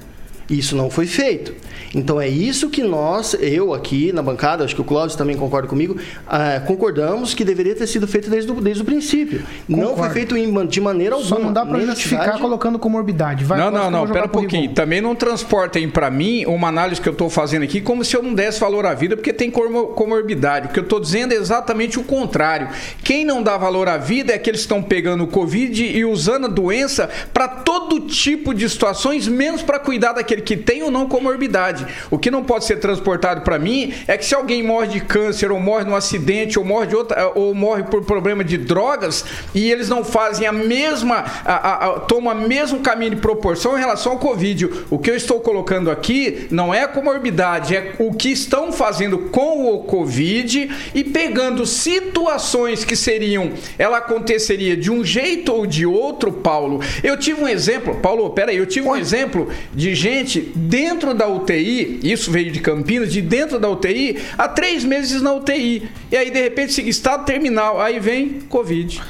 [0.48, 1.54] Isso não foi feito.
[1.94, 5.68] Então é isso que nós, eu aqui na bancada, acho que o Cláudio também concorda
[5.68, 9.42] comigo, ah, concordamos que deveria ter sido feito desde o, desde o princípio.
[9.66, 9.90] Concordo.
[9.90, 11.36] Não foi feito em, de maneira alguma.
[11.36, 12.42] Só não dá para justificar cidade...
[12.42, 13.44] colocando comorbidade.
[13.44, 14.72] Vai, não, não, não, pera um pouquinho.
[14.72, 18.22] Também não transportem para mim uma análise que eu estou fazendo aqui como se eu
[18.22, 20.68] não desse valor à vida porque tem comorbidade.
[20.68, 22.68] O que eu estou dizendo é exatamente o contrário.
[23.02, 26.46] Quem não dá valor à vida é aqueles que estão pegando o Covid e usando
[26.46, 30.90] a doença para todo tipo de situações, menos para cuidar daquele aquele que tem ou
[30.90, 31.86] não comorbidade.
[32.10, 35.50] O que não pode ser transportado para mim é que se alguém morre de câncer
[35.50, 39.70] ou morre num acidente ou morre de outra ou morre por problema de drogas e
[39.70, 43.80] eles não fazem a mesma a, a, a, tomam o mesmo caminho de proporção em
[43.80, 44.68] relação ao Covid.
[44.90, 49.18] O que eu estou colocando aqui não é a comorbidade, é o que estão fazendo
[49.30, 55.86] com o Covid e pegando situações que seriam ela aconteceria de um jeito ou de
[55.86, 56.80] outro, Paulo.
[57.02, 60.23] Eu tive um exemplo, Paulo, peraí, eu tive um exemplo de gente
[60.54, 65.32] dentro da UTI, isso veio de Campinas, de dentro da UTI, há três meses na
[65.32, 65.88] UTI.
[66.10, 69.00] E aí, de repente, estado terminal, aí vem Covid.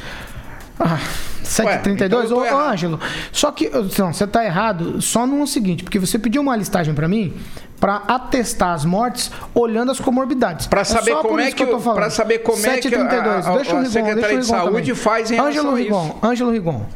[0.79, 0.99] Ah,
[1.43, 2.25] 732?
[2.31, 3.01] então eu tô Ô, ô, Ângelo,
[3.31, 7.07] só que não, você tá errado só no seguinte, porque você pediu uma listagem pra
[7.07, 7.33] mim
[7.79, 10.67] pra atestar as mortes olhando as comorbidades.
[10.67, 11.99] Pra saber só por como é que eu tô o- falando.
[11.99, 13.47] pra saber como é que a- 732.
[13.47, 14.95] a- a- deixa o a Rigon, Secretaria deixa o de Rigon Saúde também.
[14.95, 16.27] faz em Ângelo a Rigon, isso.
[16.27, 16.87] Ângelo Rigon.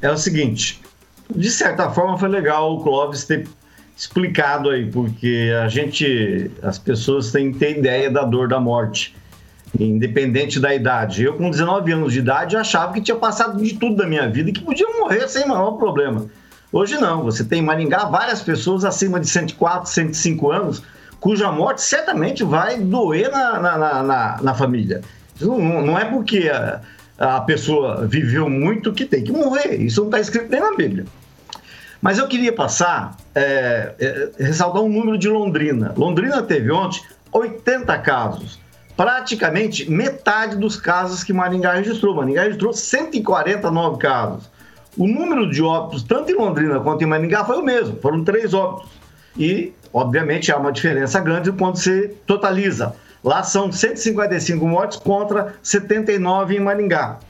[0.00, 0.80] é o seguinte:
[1.34, 3.46] de certa forma foi legal o Clóvis ter
[3.96, 9.14] explicado aí, porque a gente, as pessoas têm que ter ideia da dor da morte,
[9.78, 11.24] independente da idade.
[11.24, 14.50] Eu, com 19 anos de idade, achava que tinha passado de tudo da minha vida
[14.50, 16.26] e que podia morrer sem maior problema.
[16.72, 20.82] Hoje não, você tem em Maringá várias pessoas acima de 104, 105 anos,
[21.20, 25.02] cuja morte certamente vai doer na, na, na, na- família.
[25.40, 26.80] Não, não é porque a,
[27.18, 29.76] a pessoa viveu muito que tem que morrer.
[29.76, 31.04] Isso não está escrito nem na Bíblia.
[32.02, 35.94] Mas eu queria passar, é, é, ressaltar um número de Londrina.
[35.96, 38.58] Londrina teve ontem 80 casos.
[38.96, 42.16] Praticamente metade dos casos que Maringá registrou.
[42.16, 44.50] Maringá registrou 149 casos.
[44.98, 47.96] O número de óbitos, tanto em Londrina quanto em Maringá, foi o mesmo.
[48.00, 48.90] Foram três óbitos.
[49.38, 52.96] E, obviamente, há uma diferença grande quando você totaliza.
[53.22, 57.20] Lá são 155 mortes contra 79 em Maringá.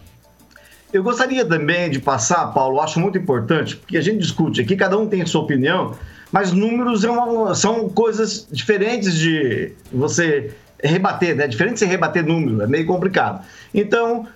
[0.92, 4.98] Eu gostaria também de passar, Paulo, acho muito importante, porque a gente discute aqui, cada
[4.98, 5.94] um tem sua opinião,
[6.30, 11.46] mas números é uma- são coisas diferentes de você rebater, né?
[11.46, 13.42] Diferente de você rebater número, é meio complicado.
[13.72, 14.26] Então,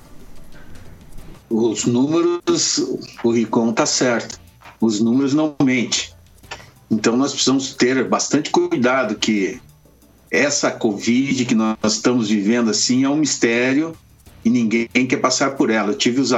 [1.48, 2.78] Os números,
[3.22, 4.38] o Ricom tá certo.
[4.80, 6.08] Os números não mentem.
[6.90, 9.60] Então nós precisamos ter bastante cuidado que
[10.34, 13.94] essa Covid que nós estamos vivendo assim é um mistério
[14.44, 15.92] e ninguém quer passar por ela.
[15.92, 16.30] Eu tive, os,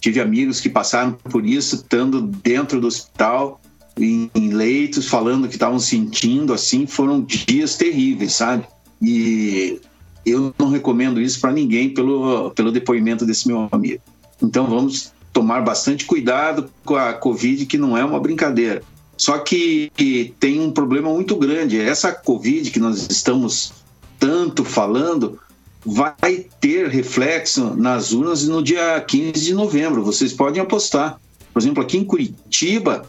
[0.00, 3.60] tive amigos que passaram por isso, estando dentro do hospital,
[3.96, 8.64] em, em leitos, falando que estavam sentindo assim, foram dias terríveis, sabe?
[9.00, 9.80] E
[10.24, 14.00] eu não recomendo isso para ninguém pelo, pelo depoimento desse meu amigo.
[14.40, 18.82] Então vamos tomar bastante cuidado com a Covid, que não é uma brincadeira.
[19.22, 19.92] Só que
[20.40, 21.80] tem um problema muito grande.
[21.80, 23.72] Essa Covid que nós estamos
[24.18, 25.38] tanto falando
[25.86, 30.02] vai ter reflexo nas urnas no dia 15 de novembro.
[30.02, 31.20] Vocês podem apostar.
[31.52, 33.08] Por exemplo, aqui em Curitiba,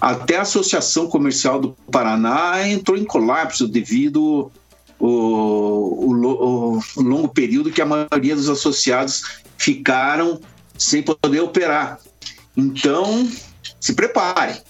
[0.00, 4.50] até a Associação Comercial do Paraná entrou em colapso devido
[4.98, 10.40] o longo período que a maioria dos associados ficaram
[10.78, 12.00] sem poder operar.
[12.56, 13.28] Então,
[13.78, 14.62] se prepare.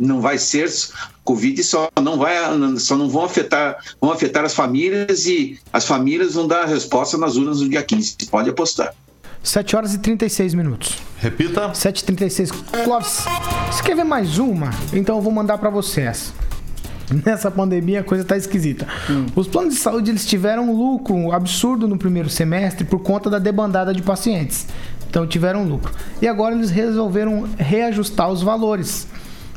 [0.00, 0.70] Não vai ser
[1.24, 2.34] Covid só não vai
[2.78, 7.16] só não vão afetar vão afetar as famílias e as famílias vão dar a resposta
[7.18, 8.16] nas urnas no dia 15.
[8.30, 8.94] Pode apostar.
[9.42, 10.98] 7 horas e 36 minutos.
[11.18, 11.70] Repita.
[11.70, 12.52] 7h36.
[12.84, 13.24] Clóvis,
[13.70, 14.70] você quer ver mais uma?
[14.92, 16.32] Então eu vou mandar pra você essa.
[17.24, 18.86] Nessa pandemia a coisa tá esquisita.
[19.34, 23.38] Os planos de saúde eles tiveram um lucro absurdo no primeiro semestre por conta da
[23.38, 24.66] debandada de pacientes.
[25.08, 25.92] Então tiveram lucro.
[26.22, 29.06] E agora eles resolveram reajustar os valores.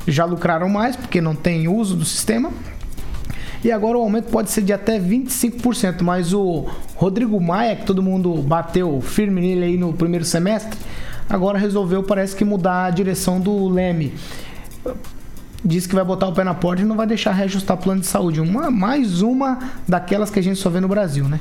[0.07, 2.51] Já lucraram mais porque não tem uso do sistema.
[3.63, 8.03] E agora o aumento pode ser de até 25%, mas o Rodrigo Maia, que todo
[8.03, 10.77] mundo bateu firme nele aí no primeiro semestre,
[11.29, 14.13] agora resolveu, parece que mudar a direção do Leme.
[15.65, 18.07] Diz que vai botar o pé na porta e não vai deixar reajustar plano de
[18.07, 18.41] saúde.
[18.41, 21.39] Uma, mais uma daquelas que a gente só vê no Brasil, né?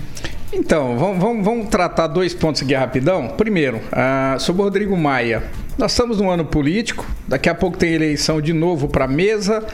[0.52, 3.28] Então, vamos, vamos, vamos tratar dois pontos aqui rapidão.
[3.36, 5.42] Primeiro, ah, sobre o Rodrigo Maia.
[5.76, 9.64] Nós estamos num ano político, daqui a pouco tem eleição de novo para a mesa.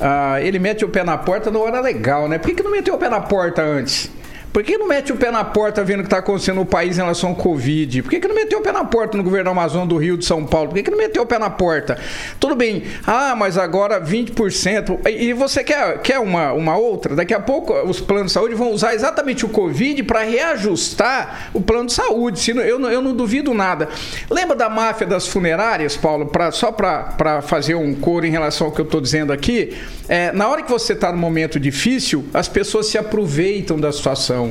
[0.00, 2.38] Ah, ele mete o pé na porta na hora legal, né?
[2.38, 4.10] Por que, que não meteu o pé na porta antes?
[4.54, 6.96] Por que não mete o pé na porta vendo o que está acontecendo no país
[6.96, 8.02] em relação ao Covid?
[8.02, 10.24] Por que, que não meteu o pé na porta no governo Amazonas do Rio de
[10.24, 10.68] São Paulo?
[10.68, 11.98] Por que, que não meteu o pé na porta?
[12.38, 15.00] Tudo bem, ah, mas agora 20%.
[15.10, 17.16] E você quer, quer uma, uma outra?
[17.16, 21.60] Daqui a pouco os planos de saúde vão usar exatamente o Covid para reajustar o
[21.60, 22.48] plano de saúde.
[22.52, 23.88] Eu, não- eu não duvido nada.
[24.30, 26.26] Lembra da máfia das funerárias, Paulo?
[26.26, 29.76] Pra, só para fazer um coro em relação ao que eu estou dizendo aqui.
[30.08, 34.43] É, na hora que você está num momento difícil, as pessoas se aproveitam da situação.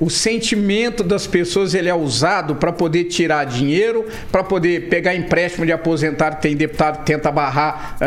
[0.00, 5.66] O sentimento das pessoas ele é usado para poder tirar dinheiro, para poder pegar empréstimo
[5.66, 6.40] de aposentado.
[6.40, 7.98] Tem deputado que tenta barrar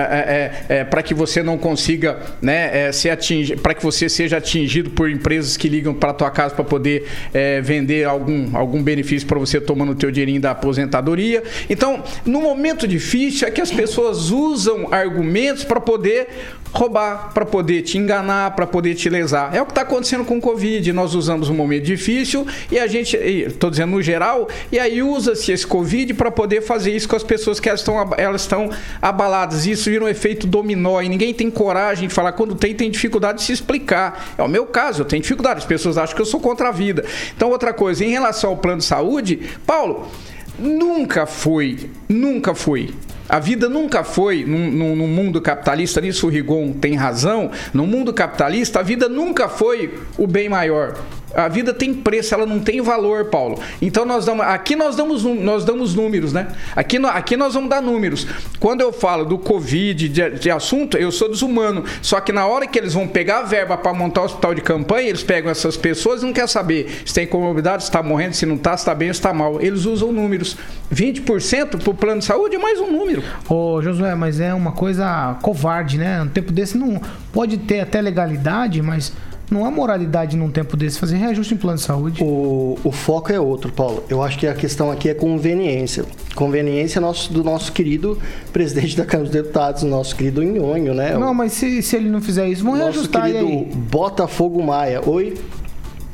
[0.89, 5.10] para que você não consiga né, é, ser atingido, para que você seja atingido por
[5.10, 9.62] empresas que ligam para tua casa para poder é, vender algum, algum benefício para você
[9.62, 11.43] tomando o teu dinheirinho da aposentadoria.
[11.69, 16.28] Então, no momento difícil é que as pessoas usam argumentos para poder
[16.73, 19.55] roubar, para poder te enganar, para poder te lesar.
[19.55, 20.91] É o que está acontecendo com o Covid.
[20.91, 25.51] Nós usamos um momento difícil e a gente, estou dizendo no geral, e aí usa-se
[25.51, 29.67] esse Covid para poder fazer isso com as pessoas que elas estão, elas estão abaladas.
[29.67, 32.31] Isso vira um efeito dominó e ninguém tem coragem de falar.
[32.31, 34.33] Quando tem, tem dificuldade de se explicar.
[34.38, 35.59] É o meu caso, eu tenho dificuldade.
[35.59, 37.05] As pessoas acham que eu sou contra a vida.
[37.36, 40.09] Então, outra coisa, em relação ao plano de saúde, Paulo,
[40.57, 42.93] nunca foi, nunca foi.
[43.27, 48.79] A vida nunca foi, num mundo capitalista, nisso o Rigon tem razão, no mundo capitalista,
[48.79, 50.95] a vida nunca foi o bem maior.
[51.34, 53.60] A vida tem preço, ela não tem valor, Paulo.
[53.82, 56.48] Então nós damos, aqui nós damos, nós damos números, né?
[56.76, 58.28] Aqui, aqui nós vamos dar números.
[58.60, 61.84] Quando eu falo do Covid, de, de assunto, eu sou desumano.
[62.02, 64.62] Só que na hora que eles vão pegar a verba para montar o hospital de
[64.62, 68.34] campanha, eles pegam essas pessoas e não quer saber se tem comorbidade, se está morrendo,
[68.34, 69.60] se não está, se está bem ou se está mal.
[69.60, 70.56] Eles usam números.
[70.93, 73.24] 20% para o plano de saúde é mais um número.
[73.50, 76.22] Ô, Josué, mas é uma coisa covarde, né?
[76.22, 79.12] Um tempo desse não pode ter até legalidade, mas
[79.51, 82.23] não há moralidade num tempo desse fazer reajuste em plano de saúde.
[82.23, 84.03] O, o foco é outro, Paulo.
[84.10, 86.06] Eu acho que a questão aqui é conveniência.
[86.34, 88.17] Conveniência nosso, do nosso querido
[88.51, 91.15] presidente da Câmara dos Deputados, nosso querido Nhonho, né?
[91.17, 93.65] Não, mas se, se ele não fizer isso, vão Nosso reajustar e querido aí.
[93.75, 95.01] Botafogo Maia.
[95.08, 95.36] Oi?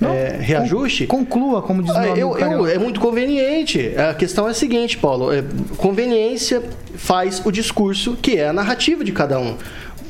[0.01, 1.05] É, reajuste?
[1.07, 3.91] Conclua, como diz o Ah, amigo eu, eu- é muito conveniente.
[3.97, 5.31] A questão é a seguinte, Paulo.
[5.33, 5.43] é,
[5.75, 6.63] conveniência
[6.95, 9.55] faz o discurso que é a narrativa de cada um.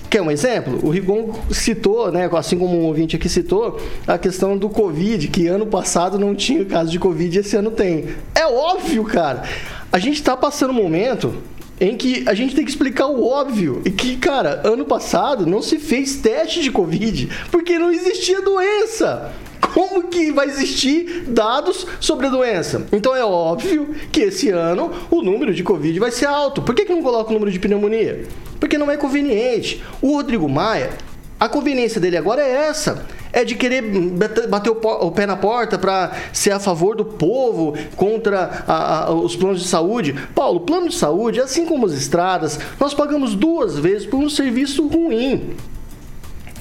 [0.10, 0.80] Quer um exemplo?
[0.84, 5.46] O Rigon citou, né, assim como um ouvinte aqui citou, a questão do Covid, que
[5.48, 8.06] ano passado não tinha caso de Covid e esse ano tem.
[8.34, 9.44] É óbvio, cara.
[9.92, 11.36] A gente está passando um momento
[11.80, 13.82] em que a gente tem que explicar o óbvio.
[13.86, 19.32] E que, cara, ano passado não se fez teste de Covid, porque não existia doença.
[19.74, 22.86] Como que vai existir dados sobre a doença?
[22.92, 26.62] Então é óbvio que esse ano o número de Covid vai ser alto.
[26.62, 28.26] Por que, que não coloca o número de pneumonia?
[28.60, 29.84] Porque não é conveniente.
[30.02, 30.90] O Rodrigo Maia,
[31.40, 33.06] a conveniência dele agora é essa.
[33.32, 37.76] É de querer bate- bater o pé na porta para ser a favor do povo
[37.96, 40.16] contra a- a- os planos de saúde.
[40.34, 44.88] Paulo, plano de saúde, assim como as estradas, nós pagamos duas vezes por um serviço
[44.88, 45.56] ruim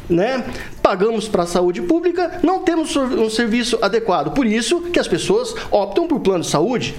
[0.09, 0.45] né?
[0.83, 4.33] Pagamos para a saúde pública, não temos um serviço adequado.
[4.33, 6.95] Por isso que as pessoas optam por plano de saúde.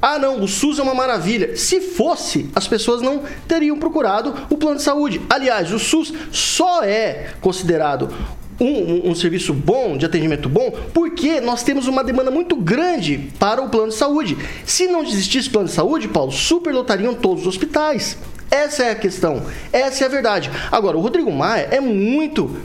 [0.00, 1.56] Ah, não, o SUS é uma maravilha.
[1.56, 5.20] Se fosse, as pessoas não teriam procurado o plano de saúde.
[5.28, 8.10] Aliás, o SUS só é considerado
[8.60, 13.30] um, um- um serviço bom, de atendimento bom, porque nós temos uma demanda muito grande
[13.38, 14.36] para o plano de saúde.
[14.64, 18.16] Se não existisse plano de saúde, Paulo, superlotariam todos os hospitais.
[18.50, 19.42] Essa é a questão.
[19.72, 20.50] Essa é a verdade.
[20.70, 22.56] Agora, o Rodrigo Maia é muito.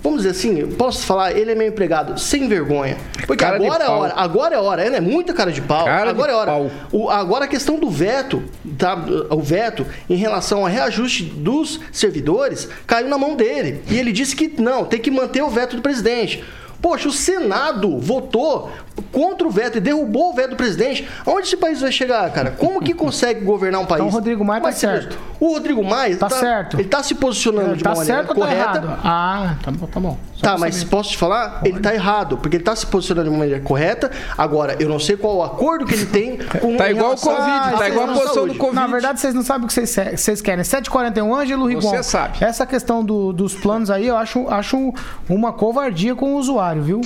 [0.00, 2.96] Vamos dizer assim, posso falar, ele é meu empregado sem vergonha.
[3.26, 5.84] Porque Cara de agora é hora, agora é hora, ele é muita cara de pau.
[5.84, 6.50] Cara de agora é a hora.
[6.52, 6.70] pau.
[6.92, 8.42] O- agora a questão do veto,
[8.78, 8.96] tá,
[9.28, 13.82] o veto em relação ao reajuste dos servidores caiu na mão dele.
[13.90, 16.44] E ele disse que não, tem que manter o veto do presidente.
[16.80, 18.70] Poxa, o Senado votou
[19.12, 21.08] contra o veto e derrubou o veto do presidente.
[21.26, 22.50] Aonde esse país vai chegar, cara?
[22.52, 24.00] Como que consegue governar um país?
[24.00, 25.18] Então o Rodrigo Maia tá certo.
[25.40, 26.78] O Rodrigo Maia Tá certo.
[26.80, 28.78] Ele tá se posicionando de tá uma maneira certo ou tá correta.
[28.78, 29.00] errado?
[29.04, 30.18] Ah, tá bom, tá bom.
[30.34, 30.90] Só Tá, mas saber.
[30.90, 31.60] posso te falar?
[31.64, 34.10] Ele tá errado, porque ele tá se posicionando de uma maneira correta.
[34.36, 37.40] Agora, eu não sei qual o acordo que ele tem com Tá igual o Covid,
[37.42, 38.54] à tá igual a posição do.
[38.54, 38.74] Covid.
[38.74, 40.62] Na verdade, vocês não sabem o que vocês, vocês querem.
[40.64, 41.80] 741, Ângelo Rigon.
[41.82, 42.38] Você sabe.
[42.40, 44.92] Essa questão do- dos planos aí, eu acho, acho
[45.28, 47.00] uma covardia com o usuário, viu?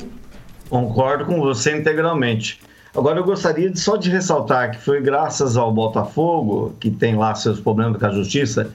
[0.69, 2.61] Concordo com você integralmente.
[2.95, 7.35] Agora, eu gostaria de, só de ressaltar que foi graças ao Botafogo, que tem lá
[7.35, 8.71] seus problemas com a justiça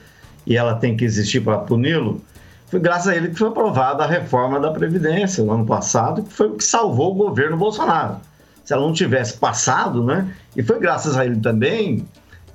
[0.46, 2.20] e ela tem que existir para puni-lo,
[2.68, 6.32] foi graças a ele que foi aprovada a reforma da Previdência no ano passado, que
[6.32, 8.16] foi o que salvou o governo Bolsonaro.
[8.64, 10.30] Se ela não tivesse passado, né?
[10.54, 12.06] E foi graças a ele também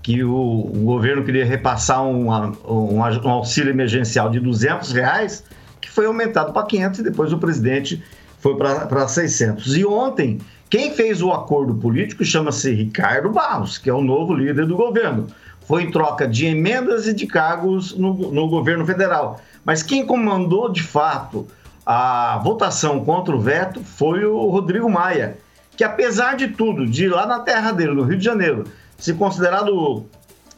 [0.04, 5.44] que o, o governo queria repassar um, um, um, auxílio emergencial de 200 reais,
[5.82, 8.04] que foi aumentado para 500 e depois o presidente
[8.44, 9.78] foi para 600.
[9.78, 10.38] E ontem,
[10.70, 15.28] quem fez o acordo político chama-se Ricardo Barros, que é o novo líder do governo.
[15.66, 19.40] Foi em troca de emendas e de cargos no, no governo federal.
[19.64, 21.48] Mas quem comandou de fato
[21.86, 25.38] a votação contra o veto foi o Rodrigo Maia,
[25.78, 28.66] que apesar de tudo, de lá na terra dele, no Rio de Janeiro,
[28.98, 30.06] se considerado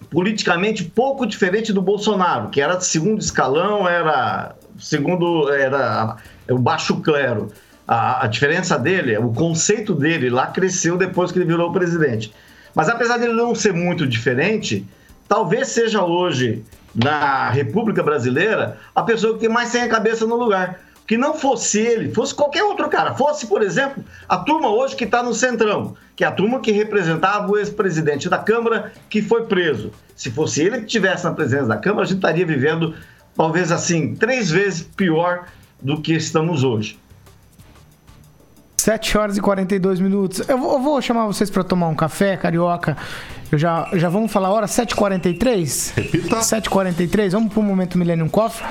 [0.09, 6.17] politicamente pouco diferente do Bolsonaro, que era segundo escalão, era segundo era
[6.49, 7.51] o baixo clero.
[7.87, 12.33] A, a, diferença dele, o conceito dele lá cresceu depois que ele virou presidente.
[12.73, 14.85] Mas apesar dele não ser muito diferente,
[15.27, 16.63] talvez seja hoje
[16.95, 20.79] na República Brasileira a pessoa que mais tem a cabeça no lugar.
[21.07, 25.03] Que não fosse ele, fosse qualquer outro cara, fosse, por exemplo, a turma hoje que
[25.03, 29.45] está no Centrão, que é a turma que representava o ex-presidente da Câmara que foi
[29.45, 29.91] preso.
[30.15, 32.95] Se fosse ele que estivesse na presença da Câmara, a gente estaria vivendo,
[33.37, 35.45] talvez assim, três vezes pior
[35.79, 36.97] do que estamos hoje.
[38.85, 40.47] 7 horas e 42 minutos.
[40.47, 42.95] Eu vou, eu vou chamar vocês para tomar um café, carioca.
[43.51, 45.93] Eu já, já vamos falar a hora 7h43?
[45.95, 46.35] Repita.
[46.35, 48.63] 7h43, vamos pro momento Millennium Coffee.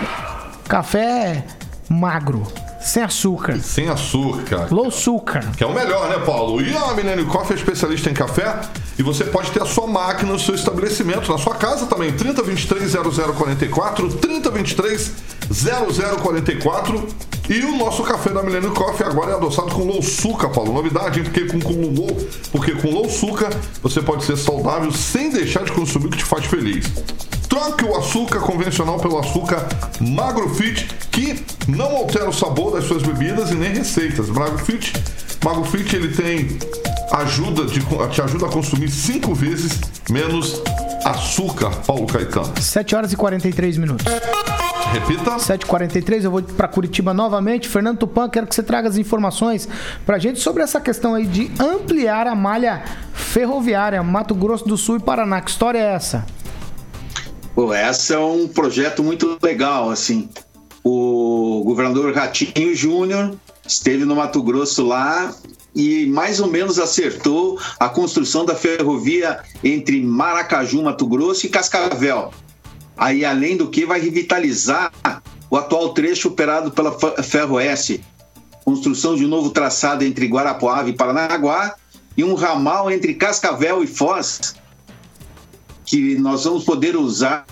[0.69, 1.45] Café
[1.89, 2.47] magro.
[2.81, 3.59] Sem açúcar.
[3.59, 4.69] Sem açúcar.
[4.71, 5.51] Low açúcar.
[5.57, 6.62] Que é o melhor, né, Paulo?
[6.62, 8.61] E a Millennium Coffee é especialista em café
[8.97, 12.12] e você pode ter a sua máquina no seu estabelecimento, na sua casa também.
[12.12, 15.12] 3023 0044, 3023
[15.51, 17.34] 0044.
[17.49, 20.72] E o nosso café da Millennium Coffee agora é adoçado com low suca, Paulo.
[20.72, 21.24] Novidade, hein?
[21.24, 22.07] Porque com, com
[22.51, 23.51] porque com low suca
[23.82, 26.86] você pode ser saudável sem deixar de consumir o que te faz feliz.
[27.49, 29.68] Troque o açúcar convencional pelo açúcar
[30.01, 34.30] Magro Fit, que não altera o sabor das suas bebidas e nem receitas.
[34.30, 34.92] Magro Fit,
[35.45, 36.59] Magro Fit ele tem
[37.12, 37.80] ajuda de,
[38.11, 39.80] te ajuda a consumir cinco vezes
[40.11, 40.62] menos
[41.05, 42.52] açúcar, Paulo Caetano.
[42.61, 44.07] 7 horas e 43 minutos.
[44.92, 45.36] Repita.
[45.36, 47.68] 7h43, eu vou para Curitiba novamente.
[47.68, 49.68] Fernando Tupan, quero que você traga as informações
[50.07, 54.96] para gente sobre essa questão aí de ampliar a malha ferroviária Mato Grosso do Sul
[54.96, 55.40] e Paraná.
[55.40, 56.24] Que história é essa?
[57.55, 60.28] Pô, essa é um projeto muito legal, assim.
[60.84, 63.34] O governador Ratinho Júnior
[63.66, 65.34] esteve no Mato Grosso lá
[65.75, 72.33] e mais ou menos acertou a construção da ferrovia entre Maracaju, Mato Grosso e Cascavel.
[72.97, 74.93] Aí, além do que, vai revitalizar
[75.51, 78.05] o atual trecho operado pela Ferroeste.
[78.64, 81.75] Construção de um novo traçado entre Guarapuava e Paranaguá
[82.16, 84.55] e um ramal entre Cascavel e Foz,
[85.85, 87.45] que nós vamos poder usar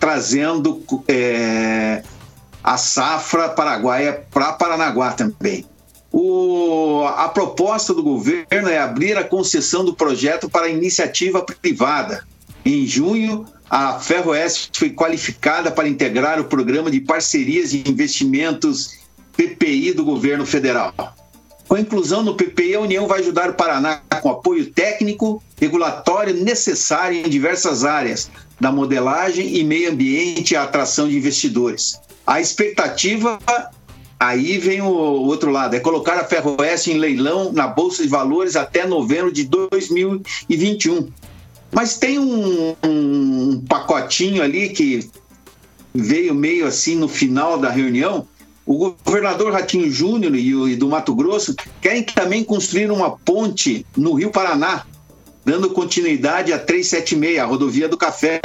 [0.00, 2.02] trazendo é,
[2.64, 5.64] a safra paraguaia para Paranaguá também.
[6.18, 12.26] O, a proposta do governo é abrir a concessão do projeto para iniciativa privada.
[12.64, 18.96] Em junho, a Ferroeste foi qualificada para integrar o programa de parcerias e investimentos
[19.36, 20.94] PPI do governo federal.
[21.68, 26.32] Com a inclusão no PPI, a União vai ajudar o Paraná com apoio técnico, regulatório
[26.32, 32.00] necessário em diversas áreas, da modelagem e meio ambiente à atração de investidores.
[32.26, 33.38] A expectativa,
[34.18, 38.56] aí vem o outro lado, é colocar a Ferroeste em leilão na Bolsa de Valores
[38.56, 41.08] até novembro de 2021.
[41.72, 45.10] Mas tem um, um pacotinho ali que
[45.94, 48.26] veio meio assim no final da reunião,
[48.64, 53.86] o governador Ratinho Júnior e, o, e do Mato Grosso querem também construir uma ponte
[53.96, 54.84] no Rio Paraná,
[55.44, 58.40] dando continuidade à 376, a rodovia do café,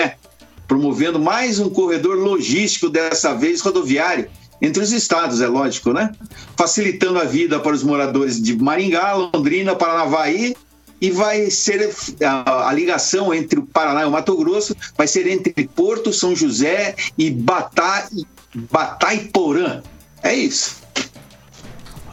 [0.68, 4.30] promovendo mais um corredor logístico, dessa vez rodoviário,
[4.62, 6.12] entre os estados, é lógico, né?
[6.56, 10.56] Facilitando a vida para os moradores de Maringá, Londrina, Paranavaí
[11.02, 11.92] e vai ser
[12.24, 16.36] a, a, ligação entre o Paraná e o Mato Grosso vai ser entre Porto, São
[16.36, 18.08] José e Batá,
[18.54, 19.82] Bataiporã.
[20.22, 20.80] É isso.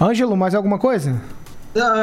[0.00, 1.20] Ângelo, mais alguma coisa?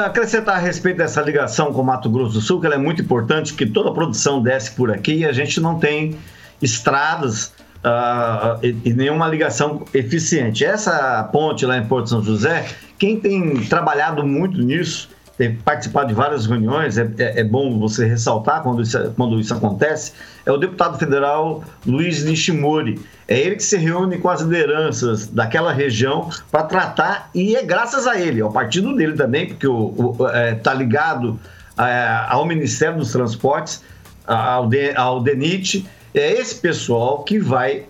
[0.05, 3.01] Acrescentar a respeito dessa ligação com o Mato Grosso do Sul, que ela é muito
[3.01, 6.15] importante, que toda a produção desce por aqui e a gente não tem
[6.61, 7.51] estradas
[7.85, 10.65] uh, e, e, nenhuma ligação eficiente.
[10.65, 12.65] Essa ponte lá em Porto São José,
[12.97, 18.05] quem tem trabalhado muito nisso tem participado de várias reuniões, é, é, é bom você
[18.05, 20.13] ressaltar quando isso, quando isso acontece,
[20.45, 22.99] é o deputado federal Luiz Nishimori.
[23.27, 28.07] É ele que se reúne com as lideranças daquela região para tratar, e é graças
[28.07, 31.37] a ele, ao partido dele também, porque está é, tá ligado
[31.77, 33.83] é, ao Ministério dos Transportes,
[34.25, 35.85] ao, de, ao DENIT,
[36.15, 37.85] é esse pessoal que vai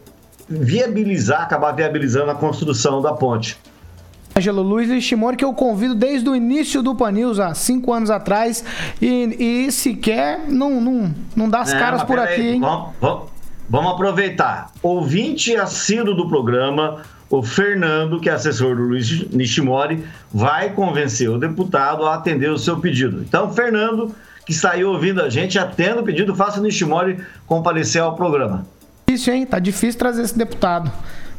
[0.47, 3.57] viabilizar, acabar viabilizando a construção da ponte.
[4.37, 8.09] Ângelo Luiz e Shimori, que eu convido desde o início do Panils, há cinco anos
[8.09, 8.65] atrás,
[9.01, 12.59] e, e sequer não, não, não dá as é, caras por aqui, aí, hein?
[12.59, 13.29] Vamos, vamos,
[13.69, 14.71] vamos, aproveitar.
[14.83, 20.03] Ouvinte assíduo do programa, o Fernando, que é assessor do Luiz Nishimori,
[20.33, 23.21] vai convencer o deputado a atender o seu pedido.
[23.21, 24.13] Então, Fernando,
[24.45, 27.17] que saiu ouvindo a gente, atenda o pedido, faça o Nishimori
[27.47, 28.65] comparecer ao programa.
[29.07, 29.45] Difícil, hein?
[29.45, 30.91] Tá difícil trazer esse deputado.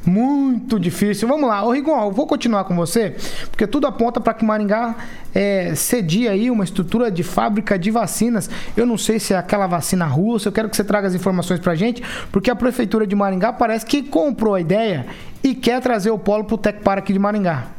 [0.04, 1.26] Muito difícil.
[1.26, 3.16] Vamos lá, ô Rigon, eu vou continuar com você,
[3.50, 4.94] porque tudo aponta para que Maringá
[5.34, 8.48] é, cedia aí uma estrutura de fábrica de vacinas.
[8.76, 11.58] Eu não sei se é aquela vacina russa, eu quero que você traga as informações
[11.58, 15.06] pra gente, porque a prefeitura de Maringá parece que comprou a ideia
[15.42, 17.75] e quer trazer o polo pro Tec Park de Maringá.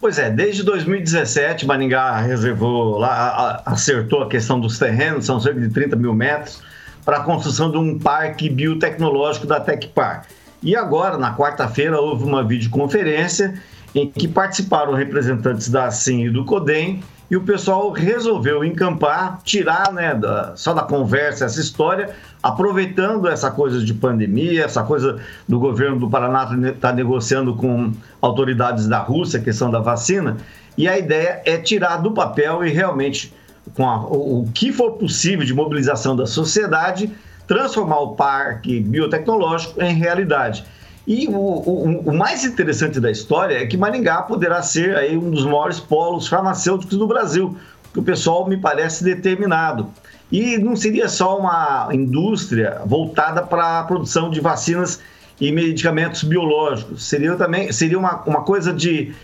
[0.00, 5.70] Pois é, desde 2017, Maringá reservou lá, acertou a questão dos terrenos, são cerca de
[5.70, 6.62] 30 mil metros,
[7.04, 10.26] para a construção de um parque biotecnológico da Tecpar.
[10.62, 13.60] E agora, na quarta-feira, houve uma videoconferência
[13.92, 19.92] em que participaram representantes da SIM e do CODEM e o pessoal resolveu encampar, tirar
[19.92, 22.10] né, da, só da conversa essa história,
[22.42, 27.92] aproveitando essa coisa de pandemia, essa coisa do governo do Paraná estar tá negociando com
[28.22, 30.38] autoridades da Rússia a questão da vacina,
[30.76, 33.32] e a ideia é tirar do papel e realmente,
[33.74, 37.12] com a, o, o que for possível de mobilização da sociedade,
[37.46, 40.64] transformar o parque biotecnológico em realidade.
[41.08, 45.30] E o, o, o, mais interessante da história é que Maringá poderá ser aí um
[45.30, 47.56] dos maiores polos farmacêuticos do Brasil,
[47.94, 49.88] que o pessoal me parece determinado.
[50.30, 55.00] E não seria só uma indústria voltada para a produção de vacinas
[55.40, 59.14] e medicamentos biológicos, seria também seria uma, uma coisa de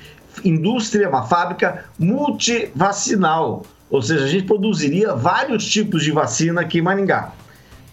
[0.43, 6.82] indústria, uma fábrica multivacinal, ou seja, a gente produziria vários tipos de vacina aqui em
[6.82, 7.32] Maringá.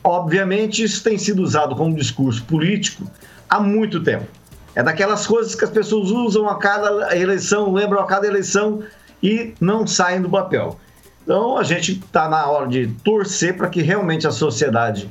[0.02, 3.04] Obviamente, isso tem sido usado como discurso político
[3.52, 4.26] há muito tempo.
[4.74, 8.82] É daquelas coisas que as pessoas usam a cada eleição, lembram a cada eleição
[9.22, 10.80] e não saem do papel.
[11.24, 15.10] Então, a gente está na hora de torcer para que realmente a sociedade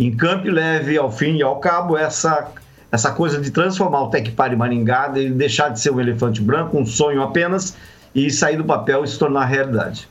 [0.00, 2.48] encampe e leve ao fim e ao cabo essa,
[2.90, 6.86] essa coisa de transformar o Tecpar Maringá, de deixar de ser um elefante branco, um
[6.86, 7.76] sonho apenas,
[8.14, 10.08] e sair do papel e se tornar realidade.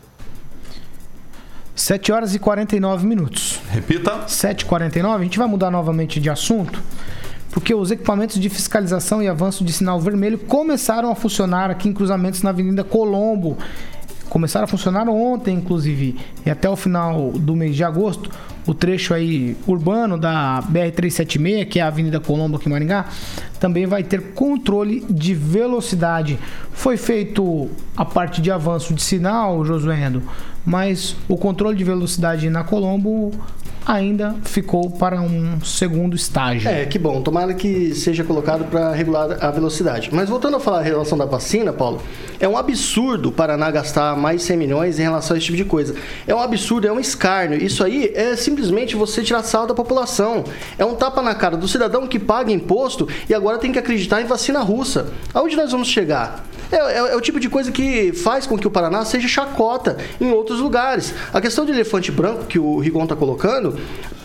[1.76, 3.60] 7 horas e 49 minutos.
[3.72, 4.26] Repita.
[4.28, 5.16] 7h49.
[5.16, 6.82] A gente vai mudar novamente de assunto,
[7.52, 11.94] porque os equipamentos de fiscalização e avanço de sinal vermelho começaram a funcionar aqui em
[11.94, 13.58] cruzamentos na Avenida Colombo.
[14.30, 18.32] Começaram a funcionar ontem, inclusive, e até o final do mês de agosto
[18.66, 23.06] o trecho aí urbano da BR-376, que é a Avenida Colombo aqui em Maringá,
[23.60, 26.38] também vai ter controle de velocidade.
[26.72, 30.22] Foi feito a parte de avanço de sinal, Josué Endo,
[30.66, 33.32] mas o controle de velocidade na Colombo
[33.92, 36.70] ainda ficou para um segundo estágio.
[36.70, 37.22] É, que bom.
[37.22, 40.10] Tomara que seja colocado para regular a velocidade.
[40.14, 42.02] Mas voltando a falar em relação da vacina, Paulo,
[42.40, 45.66] é um absurdo o Paraná gastar mais 100 milhões em relação a esse tipo de
[45.66, 45.94] coisa.
[46.26, 47.62] É um absurdo, é um escárnio.
[47.62, 50.46] Isso aí é simplesmente você tirar sal da população.
[50.78, 54.22] É um tapa na cara do cidadão que paga imposto e agora tem que acreditar
[54.22, 55.08] em vacina russa.
[55.34, 56.46] Aonde nós vamos chegar?
[56.72, 59.98] É, é, é, o tipo de coisa que faz com que o Paraná seja chacota
[60.20, 61.14] em outros lugares.
[61.34, 63.78] A questão de elefante branco que o Rigon está colocando,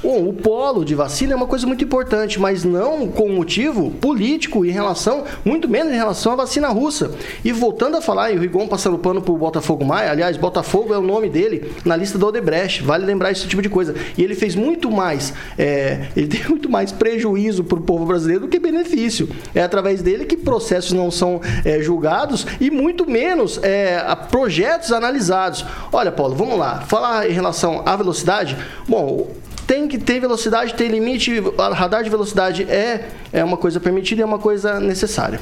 [0.02, 4.64] bom, o polo de vacina é uma coisa muito importante, mas não com motivo político
[4.64, 7.10] em relação, muito menos em relação à vacina russa.
[7.44, 10.98] E voltando a falar, e o Rigon passando pano pro Botafogo Maia, aliás, Botafogo é
[10.98, 13.94] o nome dele na lista do Odebrecht, vale lembrar esse tipo de coisa.
[14.16, 18.42] E ele fez muito mais, é, ele tem muito mais prejuízo para o povo brasileiro
[18.42, 19.28] do que benefício.
[19.52, 25.64] É através dele que processos não são é, julgados e muito menos é, projetos analisados.
[25.92, 26.80] Olha, Paulo, vamos lá.
[26.80, 28.56] Falar em relação à velocidade.
[28.88, 29.30] Bom,
[29.66, 31.42] tem que ter velocidade, tem limite.
[31.72, 35.40] Radar de velocidade é, é uma coisa permitida e é uma coisa necessária.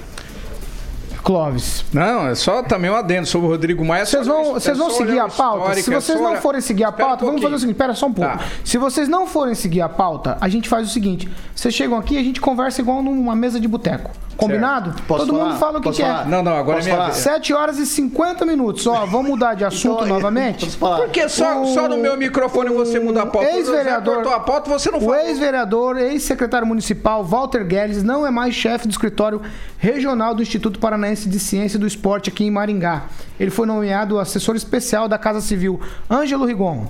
[1.25, 1.87] Clóvis.
[1.91, 4.05] Não, é só também um adendo sobre o Rodrigo Maia.
[4.05, 5.75] Vocês vão, vocês vão seguir a pauta?
[5.75, 8.13] Se vocês não forem seguir a pauta, um vamos fazer o seguinte, espera só um
[8.13, 8.39] pouco.
[8.39, 8.45] Tá.
[8.63, 11.27] Se vocês não forem seguir a pauta, a gente faz o seguinte,
[11.57, 14.11] vocês chegam aqui e a gente conversa igual numa mesa de boteco.
[14.37, 14.95] Combinado?
[15.07, 15.49] Posso Todo falar?
[15.51, 16.07] mundo fala o que Posso quer.
[16.07, 16.27] falar?
[16.29, 17.11] Não, não, agora Posso é minha falar?
[17.13, 17.23] vez.
[17.23, 18.87] 7 horas e 50 minutos.
[18.87, 20.65] Ó, vamos mudar de assunto Então, novamente.
[20.67, 20.97] posso falar?
[20.99, 23.49] Porque só, só no meu microfone você muda a pauta.
[23.51, 28.87] Ex-vereador- a pauta, você não O ex-vereador, ex-secretário municipal Walter Guedes não é mais chefe
[28.89, 29.41] do escritório
[29.79, 33.05] regional do Instituto Paranaense de Ciência do Esporte aqui em Maringá.
[33.39, 35.81] Ele foi nomeado assessor especial da Casa Civil.
[36.11, 36.87] Ângelo Rigon.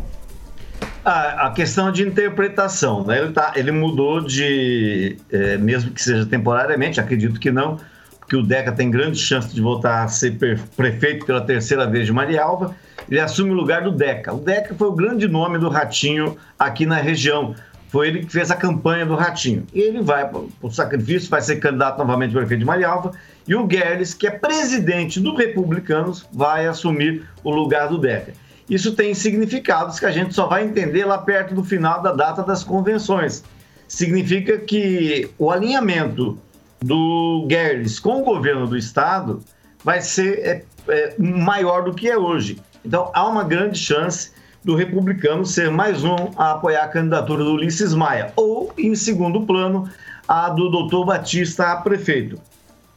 [1.05, 3.19] A, a questão de interpretação, né?
[3.21, 7.79] Ele, tá, ele mudou de, eh, mesmo que seja temporariamente, acredito que não,
[8.19, 10.39] porque o Deca tem grande chance de voltar a ser
[10.75, 12.75] prefeito pela terceira vez de Marialva.
[13.11, 14.33] Ele assume o lugar do Deca.
[14.33, 17.55] O Deca foi o grande nome do Ratinho aqui na região.
[17.91, 19.67] Foi ele que fez a campanha do Ratinho.
[19.73, 23.13] E ele vai para o sacrifício, vai ser candidato novamente a prefeito de Marialva.
[23.47, 28.33] E o Guedes, que é presidente do Republicanos, vai assumir o lugar do Deca.
[28.69, 32.43] Isso tem significados que a gente só vai entender lá perto do final da data
[32.43, 33.45] das convenções.
[33.87, 36.39] Significa que o alinhamento
[36.81, 39.41] do Guedes com o governo do estado
[39.83, 42.59] vai ser é, é, maior do que é hoje.
[42.85, 44.33] Então há uma grande chance
[44.65, 49.43] do republicano ser mais um a apoiar a candidatura do Ulisses Maia, ou, em segundo
[49.43, 49.91] plano,
[50.27, 52.41] a do doutor Batista a prefeito.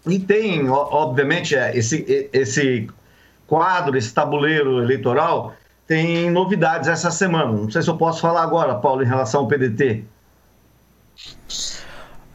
[0.08, 2.88] E tem, obviamente, é, esse, esse
[3.48, 5.56] quadro, esse tabuleiro eleitoral,
[5.88, 7.52] tem novidades essa semana.
[7.52, 10.04] Não sei se eu posso falar agora, Paulo, em relação ao PDT.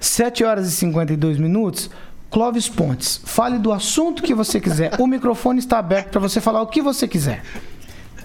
[0.01, 1.91] 7 horas e 52 minutos.
[2.31, 4.99] Clóvis Pontes, fale do assunto que você quiser.
[4.99, 7.43] O microfone está aberto para você falar o que você quiser.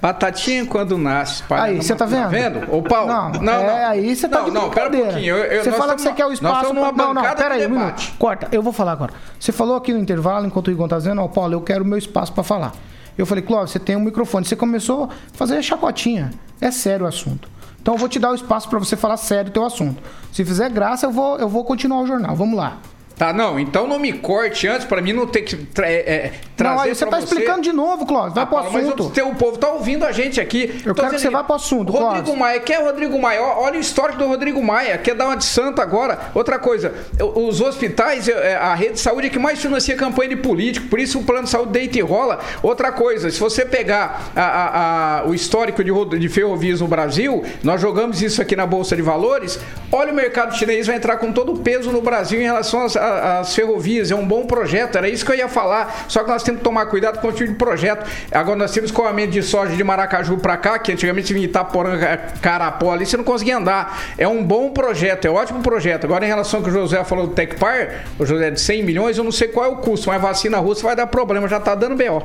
[0.01, 1.43] Batatinha quando nasce.
[1.43, 2.23] pai, Aí, não- você tá vendo?
[2.23, 2.75] Tá vendo?
[2.75, 3.07] Ô, Paulo.
[3.41, 5.35] Não, é, aí você tá não, de não, pera um pouquinho.
[5.35, 6.73] Eu- eu- você fala que você quer o espaço...
[6.73, 8.13] pra- Não, não, pera aí, um minuto.
[8.19, 9.13] Corta, eu vou falar agora.
[9.39, 11.87] Você falou aqui no intervalo, enquanto o Igor tá dizendo, ó, Paulo, eu quero o
[11.87, 12.73] meu espaço para falar.
[13.17, 14.45] Eu falei, Clóvis, você tem um microfone.
[14.45, 16.29] Você começou a fazer chacotinha.
[16.61, 17.49] É sério o assunto.
[17.81, 20.01] Então eu vou te dar o espaço para você falar sério o teu assunto.
[20.31, 22.35] Se fizer graça, eu vou, eu vou continuar o jornal.
[22.35, 22.77] Vamos lá.
[23.17, 26.31] Tá, não, então não me corte antes pra mim não ter que tra é, é,
[26.55, 28.33] trazer não, aí você tá explicando de novo, Clóvis.
[28.35, 29.11] Vai Ah, pro Paulo, mas assunto.
[29.27, 30.81] o povo tá ouvindo a gente aqui.
[30.85, 32.39] Eu quero que você vá pro assunto, Rodrigo Clóvis.
[32.39, 33.41] Maia, quem é Rodrigo Maia?
[33.41, 36.19] Olha o histórico do Rodrigo Maia, quer dar uma de santo agora.
[36.35, 36.93] Outra coisa,
[37.35, 40.99] os hospitais, é, a rede de saúde é que mais financia campanha de político, por
[40.99, 42.39] isso o plano de saúde deita e rola.
[42.61, 47.43] Outra coisa, se você pegar a- a- a- o histórico de, de ferrovias no Brasil,
[47.63, 49.59] nós jogamos isso aqui na Bolsa de Valores,
[49.91, 52.95] olha o mercado chinês vai entrar com todo o peso no Brasil em relação às,
[53.07, 54.11] a- às ferrovias.
[54.11, 56.05] É um bom projeto, era isso que eu ia falar.
[56.07, 58.05] Só que nós temos que tomar cuidado com o tipo de projeto.
[58.31, 61.97] Agora nós temos escoamento de soja de Maracaju para cá, que antigamente vinha Itaporã,
[62.41, 64.01] Carapó ali, você não conseguia andar.
[64.17, 66.03] É um bom projeto, é um ótimo projeto.
[66.05, 69.17] Agora em relação ao que o José falou do Tecpar, o José de 100 milhões,
[69.17, 71.73] eu não sei qual é o custo, mas vacina russa vai dar problema, já tá
[71.75, 72.23] dando BO.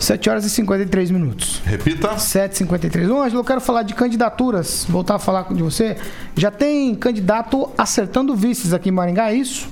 [0.00, 1.60] 7 horas e 53 minutos.
[1.64, 2.08] Repita.
[2.14, 3.10] 7h53.
[3.10, 4.86] Ô, Ângelo, eu quero falar de candidaturas.
[4.88, 5.96] Voltar a falar de você.
[6.34, 9.68] Já tem candidato acertando vices aqui em Maringá, é isso?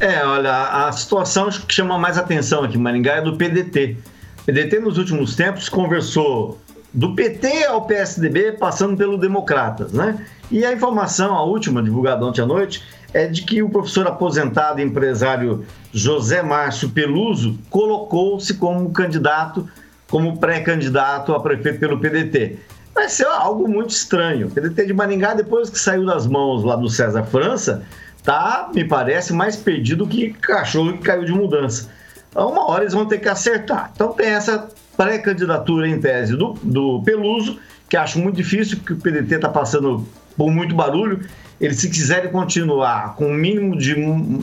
[0.00, 3.96] É, olha, a situação que chama mais atenção aqui em Maringá é do PDT.
[4.40, 6.60] O PDT nos últimos tempos conversou
[6.92, 10.26] do PT ao PSDB, passando pelo Democratas, né?
[10.50, 12.82] E a informação, a última, divulgada ontem à noite,
[13.12, 15.64] é de que o professor aposentado e empresário
[15.94, 19.68] José Márcio Peluso colocou-se como candidato,
[20.10, 22.58] como pré-candidato a prefeito pelo PDT.
[22.92, 24.48] Vai ser algo muito estranho.
[24.48, 27.84] O PDT de Maringá, depois que saiu das mãos lá do César França,
[28.24, 31.88] tá, me parece, mais perdido que cachorro que caiu de mudança.
[32.28, 33.92] Então, uma hora eles vão ter que acertar.
[33.94, 38.96] Então tem essa pré-candidatura em tese do, do Peluso, que acho muito difícil, porque o
[38.96, 40.04] PDT está passando
[40.36, 41.20] por muito barulho.
[41.60, 43.94] Eles, se quiserem continuar com o mínimo de,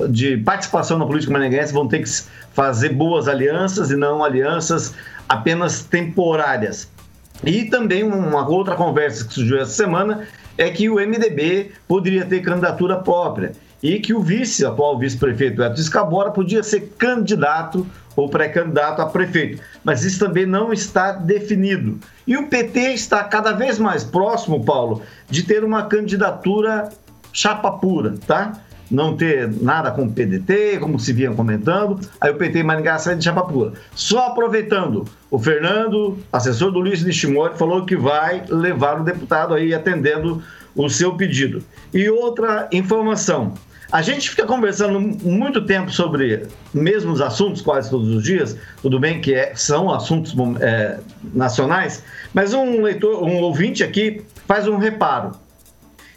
[0.10, 2.10] de participação na política maringaense, vão ter que
[2.54, 4.94] fazer boas alianças e não alianças
[5.28, 6.89] apenas temporárias.
[7.44, 10.28] E também uma outra conversa que surgiu essa semana
[10.58, 15.82] é que o MDB poderia ter candidatura própria e que o vice, atual vice-prefeito Edson
[15.82, 19.61] Escabora, podia ser candidato ou pré-candidato a prefeito.
[19.84, 21.99] Mas isso também não está definido.
[22.27, 26.89] E o PT está cada vez mais próximo, Paulo, de ter uma candidatura
[27.34, 28.53] chapa pura, tá?
[28.89, 31.97] Não ter nada com o PDT, como se vinha comentando.
[32.19, 33.71] Aí o PT Maringá sai de chapa pura.
[33.95, 39.73] Só aproveitando, o Fernando, assessor do Luiz Nishimori, falou que vai levar o deputado aí
[39.73, 40.43] atendendo
[40.75, 41.63] o seu pedido.
[41.93, 43.53] E outra informação.
[43.92, 48.56] A gente fica conversando muito tempo sobre mesmos assuntos, quase todos os dias.
[48.82, 50.98] Tudo bem que é, são assuntos é,
[51.34, 52.02] nacionais,
[52.34, 55.34] mas um leitor, um ouvinte aqui faz um reparo.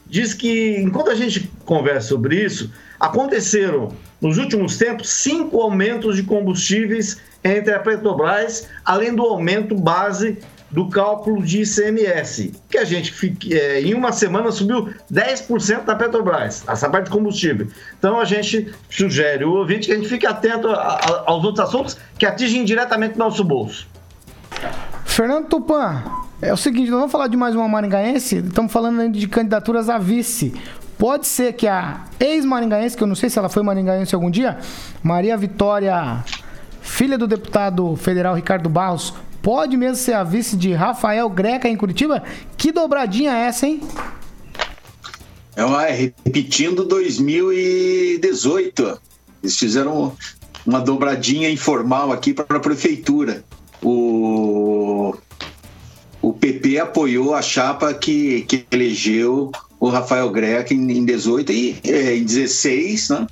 [0.06, 2.70] Diz que enquanto a gente conversa sobre isso,
[3.00, 10.38] aconteceram nos últimos tempos cinco aumentos de combustíveis entre a Petrobras, além do aumento base
[10.74, 13.14] do cálculo de ICMS, que a gente
[13.52, 17.68] é, em uma semana subiu 10% da Petrobras, essa parte de combustível.
[17.96, 21.64] Então a gente sugere o ouvinte que a gente fique atento a, a, aos outros
[21.64, 23.86] assuntos que atingem diretamente nosso bolso.
[25.04, 26.02] Fernando Tupan,
[26.42, 29.96] é o seguinte, nós vamos falar de mais uma maringaense, estamos falando de candidaturas a
[29.96, 30.60] vice.
[30.98, 34.58] Pode ser que a ex-maringaense, que eu não sei se ela foi maringaense algum dia,
[35.04, 36.24] Maria Vitória,
[36.80, 39.14] filha do deputado federal Ricardo Barros,
[39.44, 42.20] pode mesmo ser a vice de Rafael Greca em Curitiba?
[42.56, 43.80] Que dobradinha é essa, hein?
[45.54, 49.00] É uma, repetindo 2018.
[49.40, 50.16] Eles fizeram
[50.66, 53.44] uma dobradinha informal aqui para a prefeitura
[53.84, 55.14] o,
[56.22, 61.76] o PP apoiou a chapa que, que elegeu o Rafael Greca em, em 18 e
[61.84, 63.26] é, em 16, né?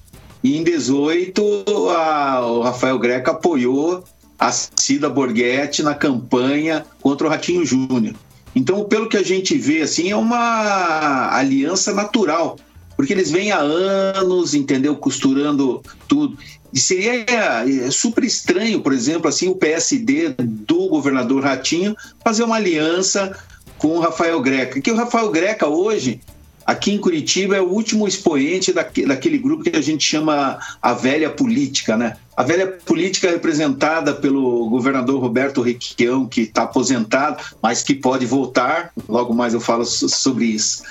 [0.44, 4.04] E em 18 a, o Rafael Greca apoiou
[4.42, 8.14] a Cida Borghetti na campanha contra o Ratinho Júnior.
[8.56, 12.58] Então, pelo que a gente vê, assim, é uma aliança natural,
[12.96, 16.36] porque eles vêm há anos, entendeu, costurando tudo.
[16.72, 22.56] E seria é, super estranho, por exemplo, assim, o PSD do governador Ratinho fazer uma
[22.56, 23.38] aliança
[23.78, 24.80] com o Rafael Greca.
[24.80, 26.20] Que o Rafael Greca hoje,
[26.66, 31.30] aqui em Curitiba, é o último expoente daquele grupo que a gente chama a velha
[31.30, 32.16] política, né?
[32.34, 38.24] A velha política é representada pelo governador Roberto Requião, que está aposentado, mas que pode
[38.24, 38.90] voltar.
[39.06, 40.82] Logo mais eu falo sobre isso.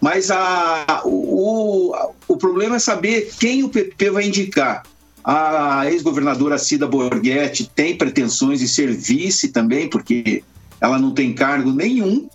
[0.00, 1.94] Mas a, o,
[2.26, 4.82] o problema é saber quem o PP vai indicar.
[5.22, 10.42] A ex-governadora Cida Borghetti tem pretensões de ser vice também, porque
[10.80, 12.28] ela não tem cargo nenhum.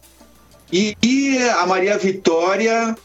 [0.72, 2.96] E, e a Maria Vitória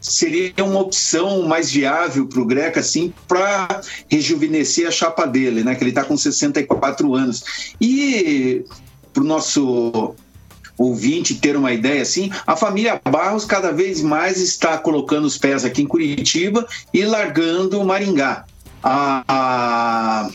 [0.00, 5.74] seria uma opção mais viável para o Greca, assim, para rejuvenescer a chapa dele, né?
[5.74, 7.74] Que ele está com 64 anos.
[7.80, 8.64] E
[9.12, 10.14] para o nosso
[10.76, 15.64] ouvinte ter uma ideia assim, a família Barros cada vez mais está colocando os pés
[15.64, 18.44] aqui em Curitiba e largando Maringá
[18.82, 20.30] a, a,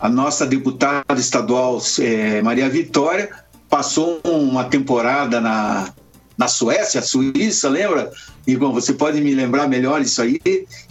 [0.00, 3.30] a nossa deputada estadual é, Maria Vitória
[3.68, 5.92] passou uma temporada na,
[6.36, 8.12] na Suécia, Suíça, lembra?
[8.46, 10.40] Igor, você pode me lembrar melhor isso aí,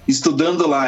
[0.07, 0.87] estudando lá.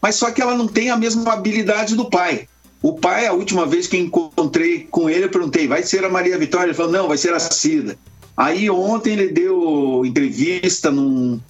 [0.00, 2.48] Mas só que ela não tem a mesma habilidade do pai.
[2.82, 6.38] O pai, a última vez que encontrei com ele, eu perguntei, vai ser a Maria
[6.38, 6.66] Vitória?
[6.66, 7.96] Ele falou, não, vai ser a Cida.
[8.36, 11.40] Aí ontem ele deu entrevista num,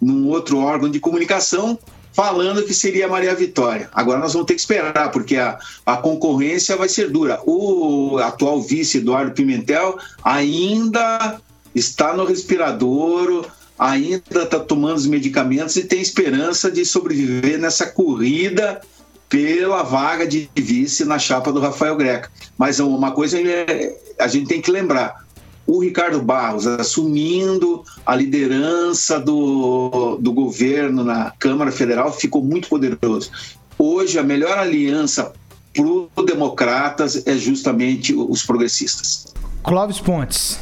[0.00, 1.78] num outro órgão de comunicação
[2.12, 3.90] falando que seria Maria Vitória.
[3.92, 7.40] Agora nós vamos ter que esperar, porque a, a concorrência vai ser dura.
[7.44, 11.40] O atual vice, Eduardo Pimentel, ainda
[11.74, 13.46] está no respirador,
[13.78, 18.80] ainda está tomando os medicamentos e tem esperança de sobreviver nessa corrida
[19.28, 22.30] pela vaga de vice na chapa do Rafael Greca.
[22.56, 25.24] Mas uma coisa é, a gente tem que lembrar:
[25.66, 33.30] o Ricardo Barros assumindo a liderança do, do governo na Câmara Federal ficou muito poderoso.
[33.76, 35.32] Hoje, a melhor aliança
[35.72, 39.34] para os democratas é justamente os progressistas.
[39.64, 40.60] Clóvis Pontes.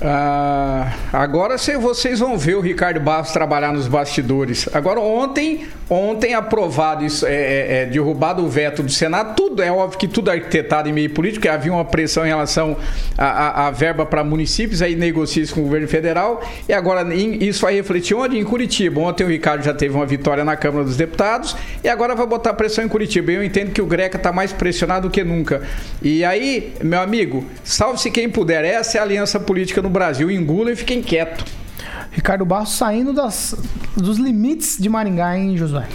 [0.00, 4.68] Ah, agora vocês vão ver o Ricardo Barros trabalhar nos bastidores.
[4.74, 9.72] Agora, ontem, ontem aprovado isso, é, é, é, derrubado o veto do Senado, tudo, é
[9.72, 12.76] óbvio que tudo arquitetado em meio político, havia uma pressão em relação
[13.16, 17.74] à verba para municípios, aí negocia isso com o governo federal, e agora isso vai
[17.74, 18.38] refletir onde?
[18.38, 19.00] Em Curitiba.
[19.00, 22.52] Ontem o Ricardo já teve uma vitória na Câmara dos Deputados, e agora vai botar
[22.52, 23.32] pressão em Curitiba.
[23.32, 25.62] Eu entendo que o Greca está mais pressionado do que nunca.
[26.02, 30.72] E aí, meu amigo, salve-se quem puder, essa é a aliança política no Brasil, engula
[30.72, 31.44] e fiquem quieto.
[32.10, 33.54] Ricardo Barros saindo das,
[33.96, 35.86] dos limites de Maringá, hein, Josué?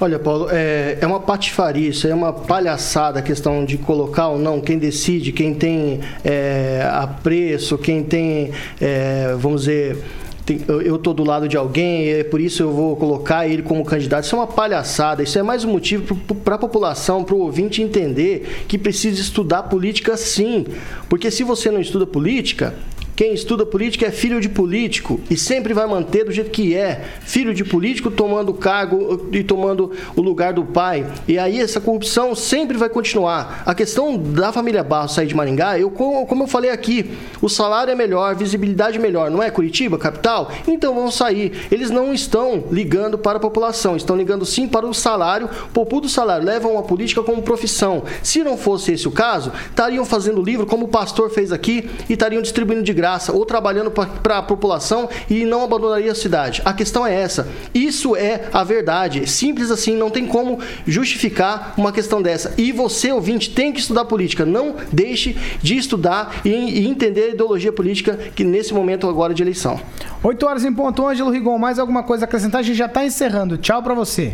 [0.00, 4.38] Olha, Paulo, é, é uma patifaria, isso é uma palhaçada a questão de colocar ou
[4.38, 10.02] não, quem decide, quem tem é, apreço, quem tem, é, vamos dizer,
[10.44, 13.84] tem, eu estou do lado de alguém, é por isso eu vou colocar ele como
[13.84, 14.24] candidato.
[14.24, 17.80] Isso é uma palhaçada, isso é mais um motivo para a população, para o ouvinte
[17.80, 20.66] entender que precisa estudar política sim.
[21.08, 22.74] Porque se você não estuda política,
[23.16, 27.00] quem estuda política é filho de político e sempre vai manter do jeito que é.
[27.20, 31.06] Filho de político tomando cargo e tomando o lugar do pai.
[31.28, 33.62] E aí essa corrupção sempre vai continuar.
[33.64, 37.92] A questão da família Barros sair de Maringá, eu, como eu falei aqui, o salário
[37.92, 40.50] é melhor, visibilidade melhor, não é Curitiba, capital?
[40.66, 41.52] Então vão sair.
[41.70, 45.48] Eles não estão ligando para a população, estão ligando sim para o salário.
[45.72, 48.02] Populo do salário levam a política como profissão.
[48.24, 52.14] Se não fosse esse o caso, estariam fazendo livro como o pastor fez aqui e
[52.14, 56.62] estariam distribuindo de graça graça ou trabalhando para a população e não abandonaria a cidade.
[56.64, 57.46] A questão é essa.
[57.74, 59.26] Isso é a verdade.
[59.28, 62.54] Simples assim, não tem como justificar uma questão dessa.
[62.56, 64.46] E você, ouvinte, tem que estudar política.
[64.46, 69.42] Não deixe de estudar e, e entender a ideologia política que nesse momento agora de
[69.42, 69.78] eleição.
[70.22, 71.58] 8 horas em ponto, Ângelo Rigon.
[71.58, 72.60] Mais alguma coisa a acrescentar?
[72.60, 73.58] A gente já está encerrando.
[73.58, 74.32] Tchau para você.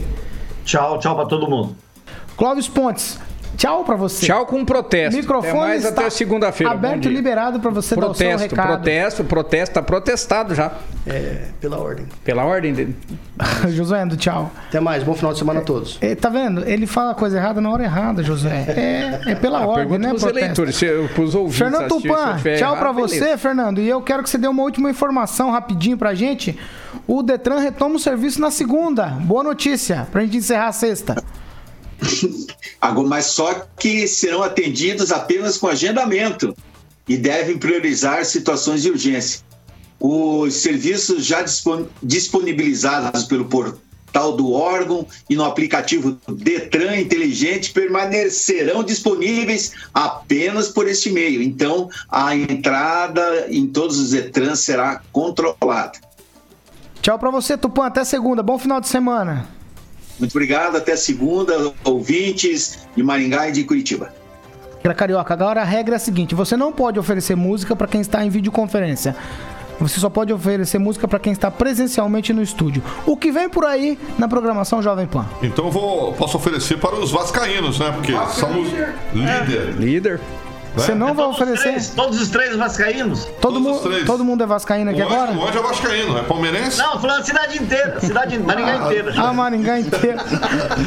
[0.65, 1.75] Tchau, tchau para todo mundo.
[2.37, 3.19] Clóvis Pontes.
[3.61, 4.25] Tchau pra você.
[4.25, 5.15] Tchau com um protesto.
[5.21, 6.73] Microfone até mais até segunda-feira.
[6.73, 8.67] Aberto e liberado pra você protesto, dar o seu recado.
[8.69, 10.73] Protesto, protesto, tá protestado já.
[11.07, 12.07] É, pela ordem.
[12.25, 12.97] Pela ordem dele.
[13.69, 14.51] Josué, tchau.
[14.69, 15.99] Até mais, bom final de semana a todos.
[16.01, 16.67] É, tá vendo?
[16.67, 18.65] Ele fala a coisa errada na hora errada, Josué.
[18.69, 20.09] É, é pela A ordem, pergunta né?
[20.09, 20.63] pros protesto.
[20.63, 21.59] eleitores, se- pros ouvintes.
[21.59, 23.37] Fernando Tupan, tchau pra você.
[23.37, 23.79] Fernando.
[23.83, 26.59] E eu quero que você dê uma última informação rapidinho pra gente.
[27.07, 29.05] O Detran retoma o serviço na segunda.
[29.07, 31.23] Boa notícia, pra gente encerrar a sexta.
[33.07, 36.57] Mas só que serão atendidos apenas com agendamento
[37.09, 39.41] e devem priorizar situações de urgência.
[39.99, 48.83] Os serviços já dispon- disponibilizados pelo portal do órgão e no aplicativo Detran Inteligente permanecerão
[48.83, 51.43] disponíveis apenas por este meio.
[51.43, 55.99] Então, a entrada em todos os Detrans será controlada.
[57.03, 57.87] Tchau pra você, Tupan.
[57.87, 58.43] Até segunda.
[58.43, 59.49] Bom final de semana.
[60.21, 64.13] Muito obrigado, até segunda, ouvintes de Maringá e de Curitiba.
[64.97, 68.25] Carioca, agora a regra é a seguinte: você não pode oferecer música para quem está
[68.25, 69.17] em videoconferência.
[69.81, 72.83] Você só pode oferecer música para quem está presencialmente no estúdio.
[73.07, 75.27] O que vem por aí na programação Jovem Pan?
[75.43, 77.91] Então eu vou, posso oferecer para os vascaínos, né?
[77.91, 78.69] Porque somos
[79.15, 79.75] líder.
[79.79, 80.21] Líder.
[80.75, 81.69] Você não vai Todos os oferecer.
[81.71, 83.25] três- todos os três vascaínos?
[83.41, 85.31] Todo, mundo, todo mundo é vascaíno aqui O agora?
[85.33, 86.79] Anjo é vascaíno, é palmeirense?
[86.79, 88.01] Não, falando cidade inteira.
[88.01, 89.13] Cidade Maringá inteira.
[89.21, 90.19] A Maringá inteira.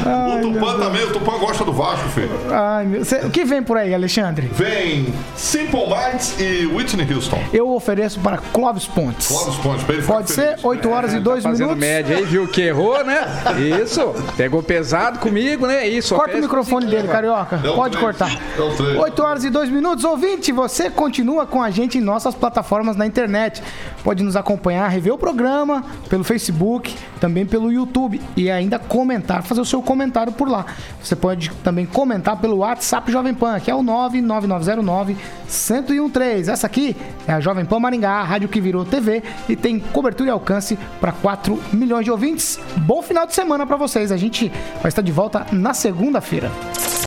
[0.06, 2.30] Ai, O Tupã também, o Tupã gosta do Vasco, filho.
[2.50, 3.04] Ai, meu...
[3.04, 4.48] Cê- O que vem por aí, Alexandre?
[4.52, 7.42] Vem Simple Minds e Whitney Houston.
[7.52, 9.28] Eu ofereço para Clóvis Pontes.
[9.28, 10.56] Clóvis Pontes, pra ele ficar Pode ser?
[10.62, 11.86] 8 horas e 2 Tá Fazendo minutos.
[11.88, 13.26] média aí, viu que errou, né?
[13.82, 14.14] Isso.
[14.36, 15.86] Pegou pesado comigo, né?
[15.86, 16.14] Isso.
[16.14, 17.16] Corta o microfone dele, vai.
[17.16, 17.60] carioca.
[17.62, 18.04] É o Pode três.
[18.04, 18.30] cortar.
[18.56, 18.96] É o três.
[18.98, 20.04] 8 horas e 2 minutos.
[20.04, 23.62] Ouvinte, você continua com a gente em nossas plataformas na internet.
[24.02, 29.60] Pode nos acompanhar, rever o programa pelo Facebook, também pelo YouTube e ainda comentar, fazer
[29.60, 30.66] o seu comentário por lá.
[31.02, 35.16] Você pode também comentar pelo WhatsApp Jovem Pan, que é o 99909
[35.48, 36.50] 1013.
[36.50, 36.96] Essa aqui
[37.26, 40.78] é a Jovem Pan Maringá, a rádio que virou TV e tem cobertura e alcance
[41.00, 42.60] para 4 milhões de ouvintes.
[42.78, 44.12] Bom final de semana para vocês.
[44.12, 46.50] A gente vai estar de volta na segunda-feira.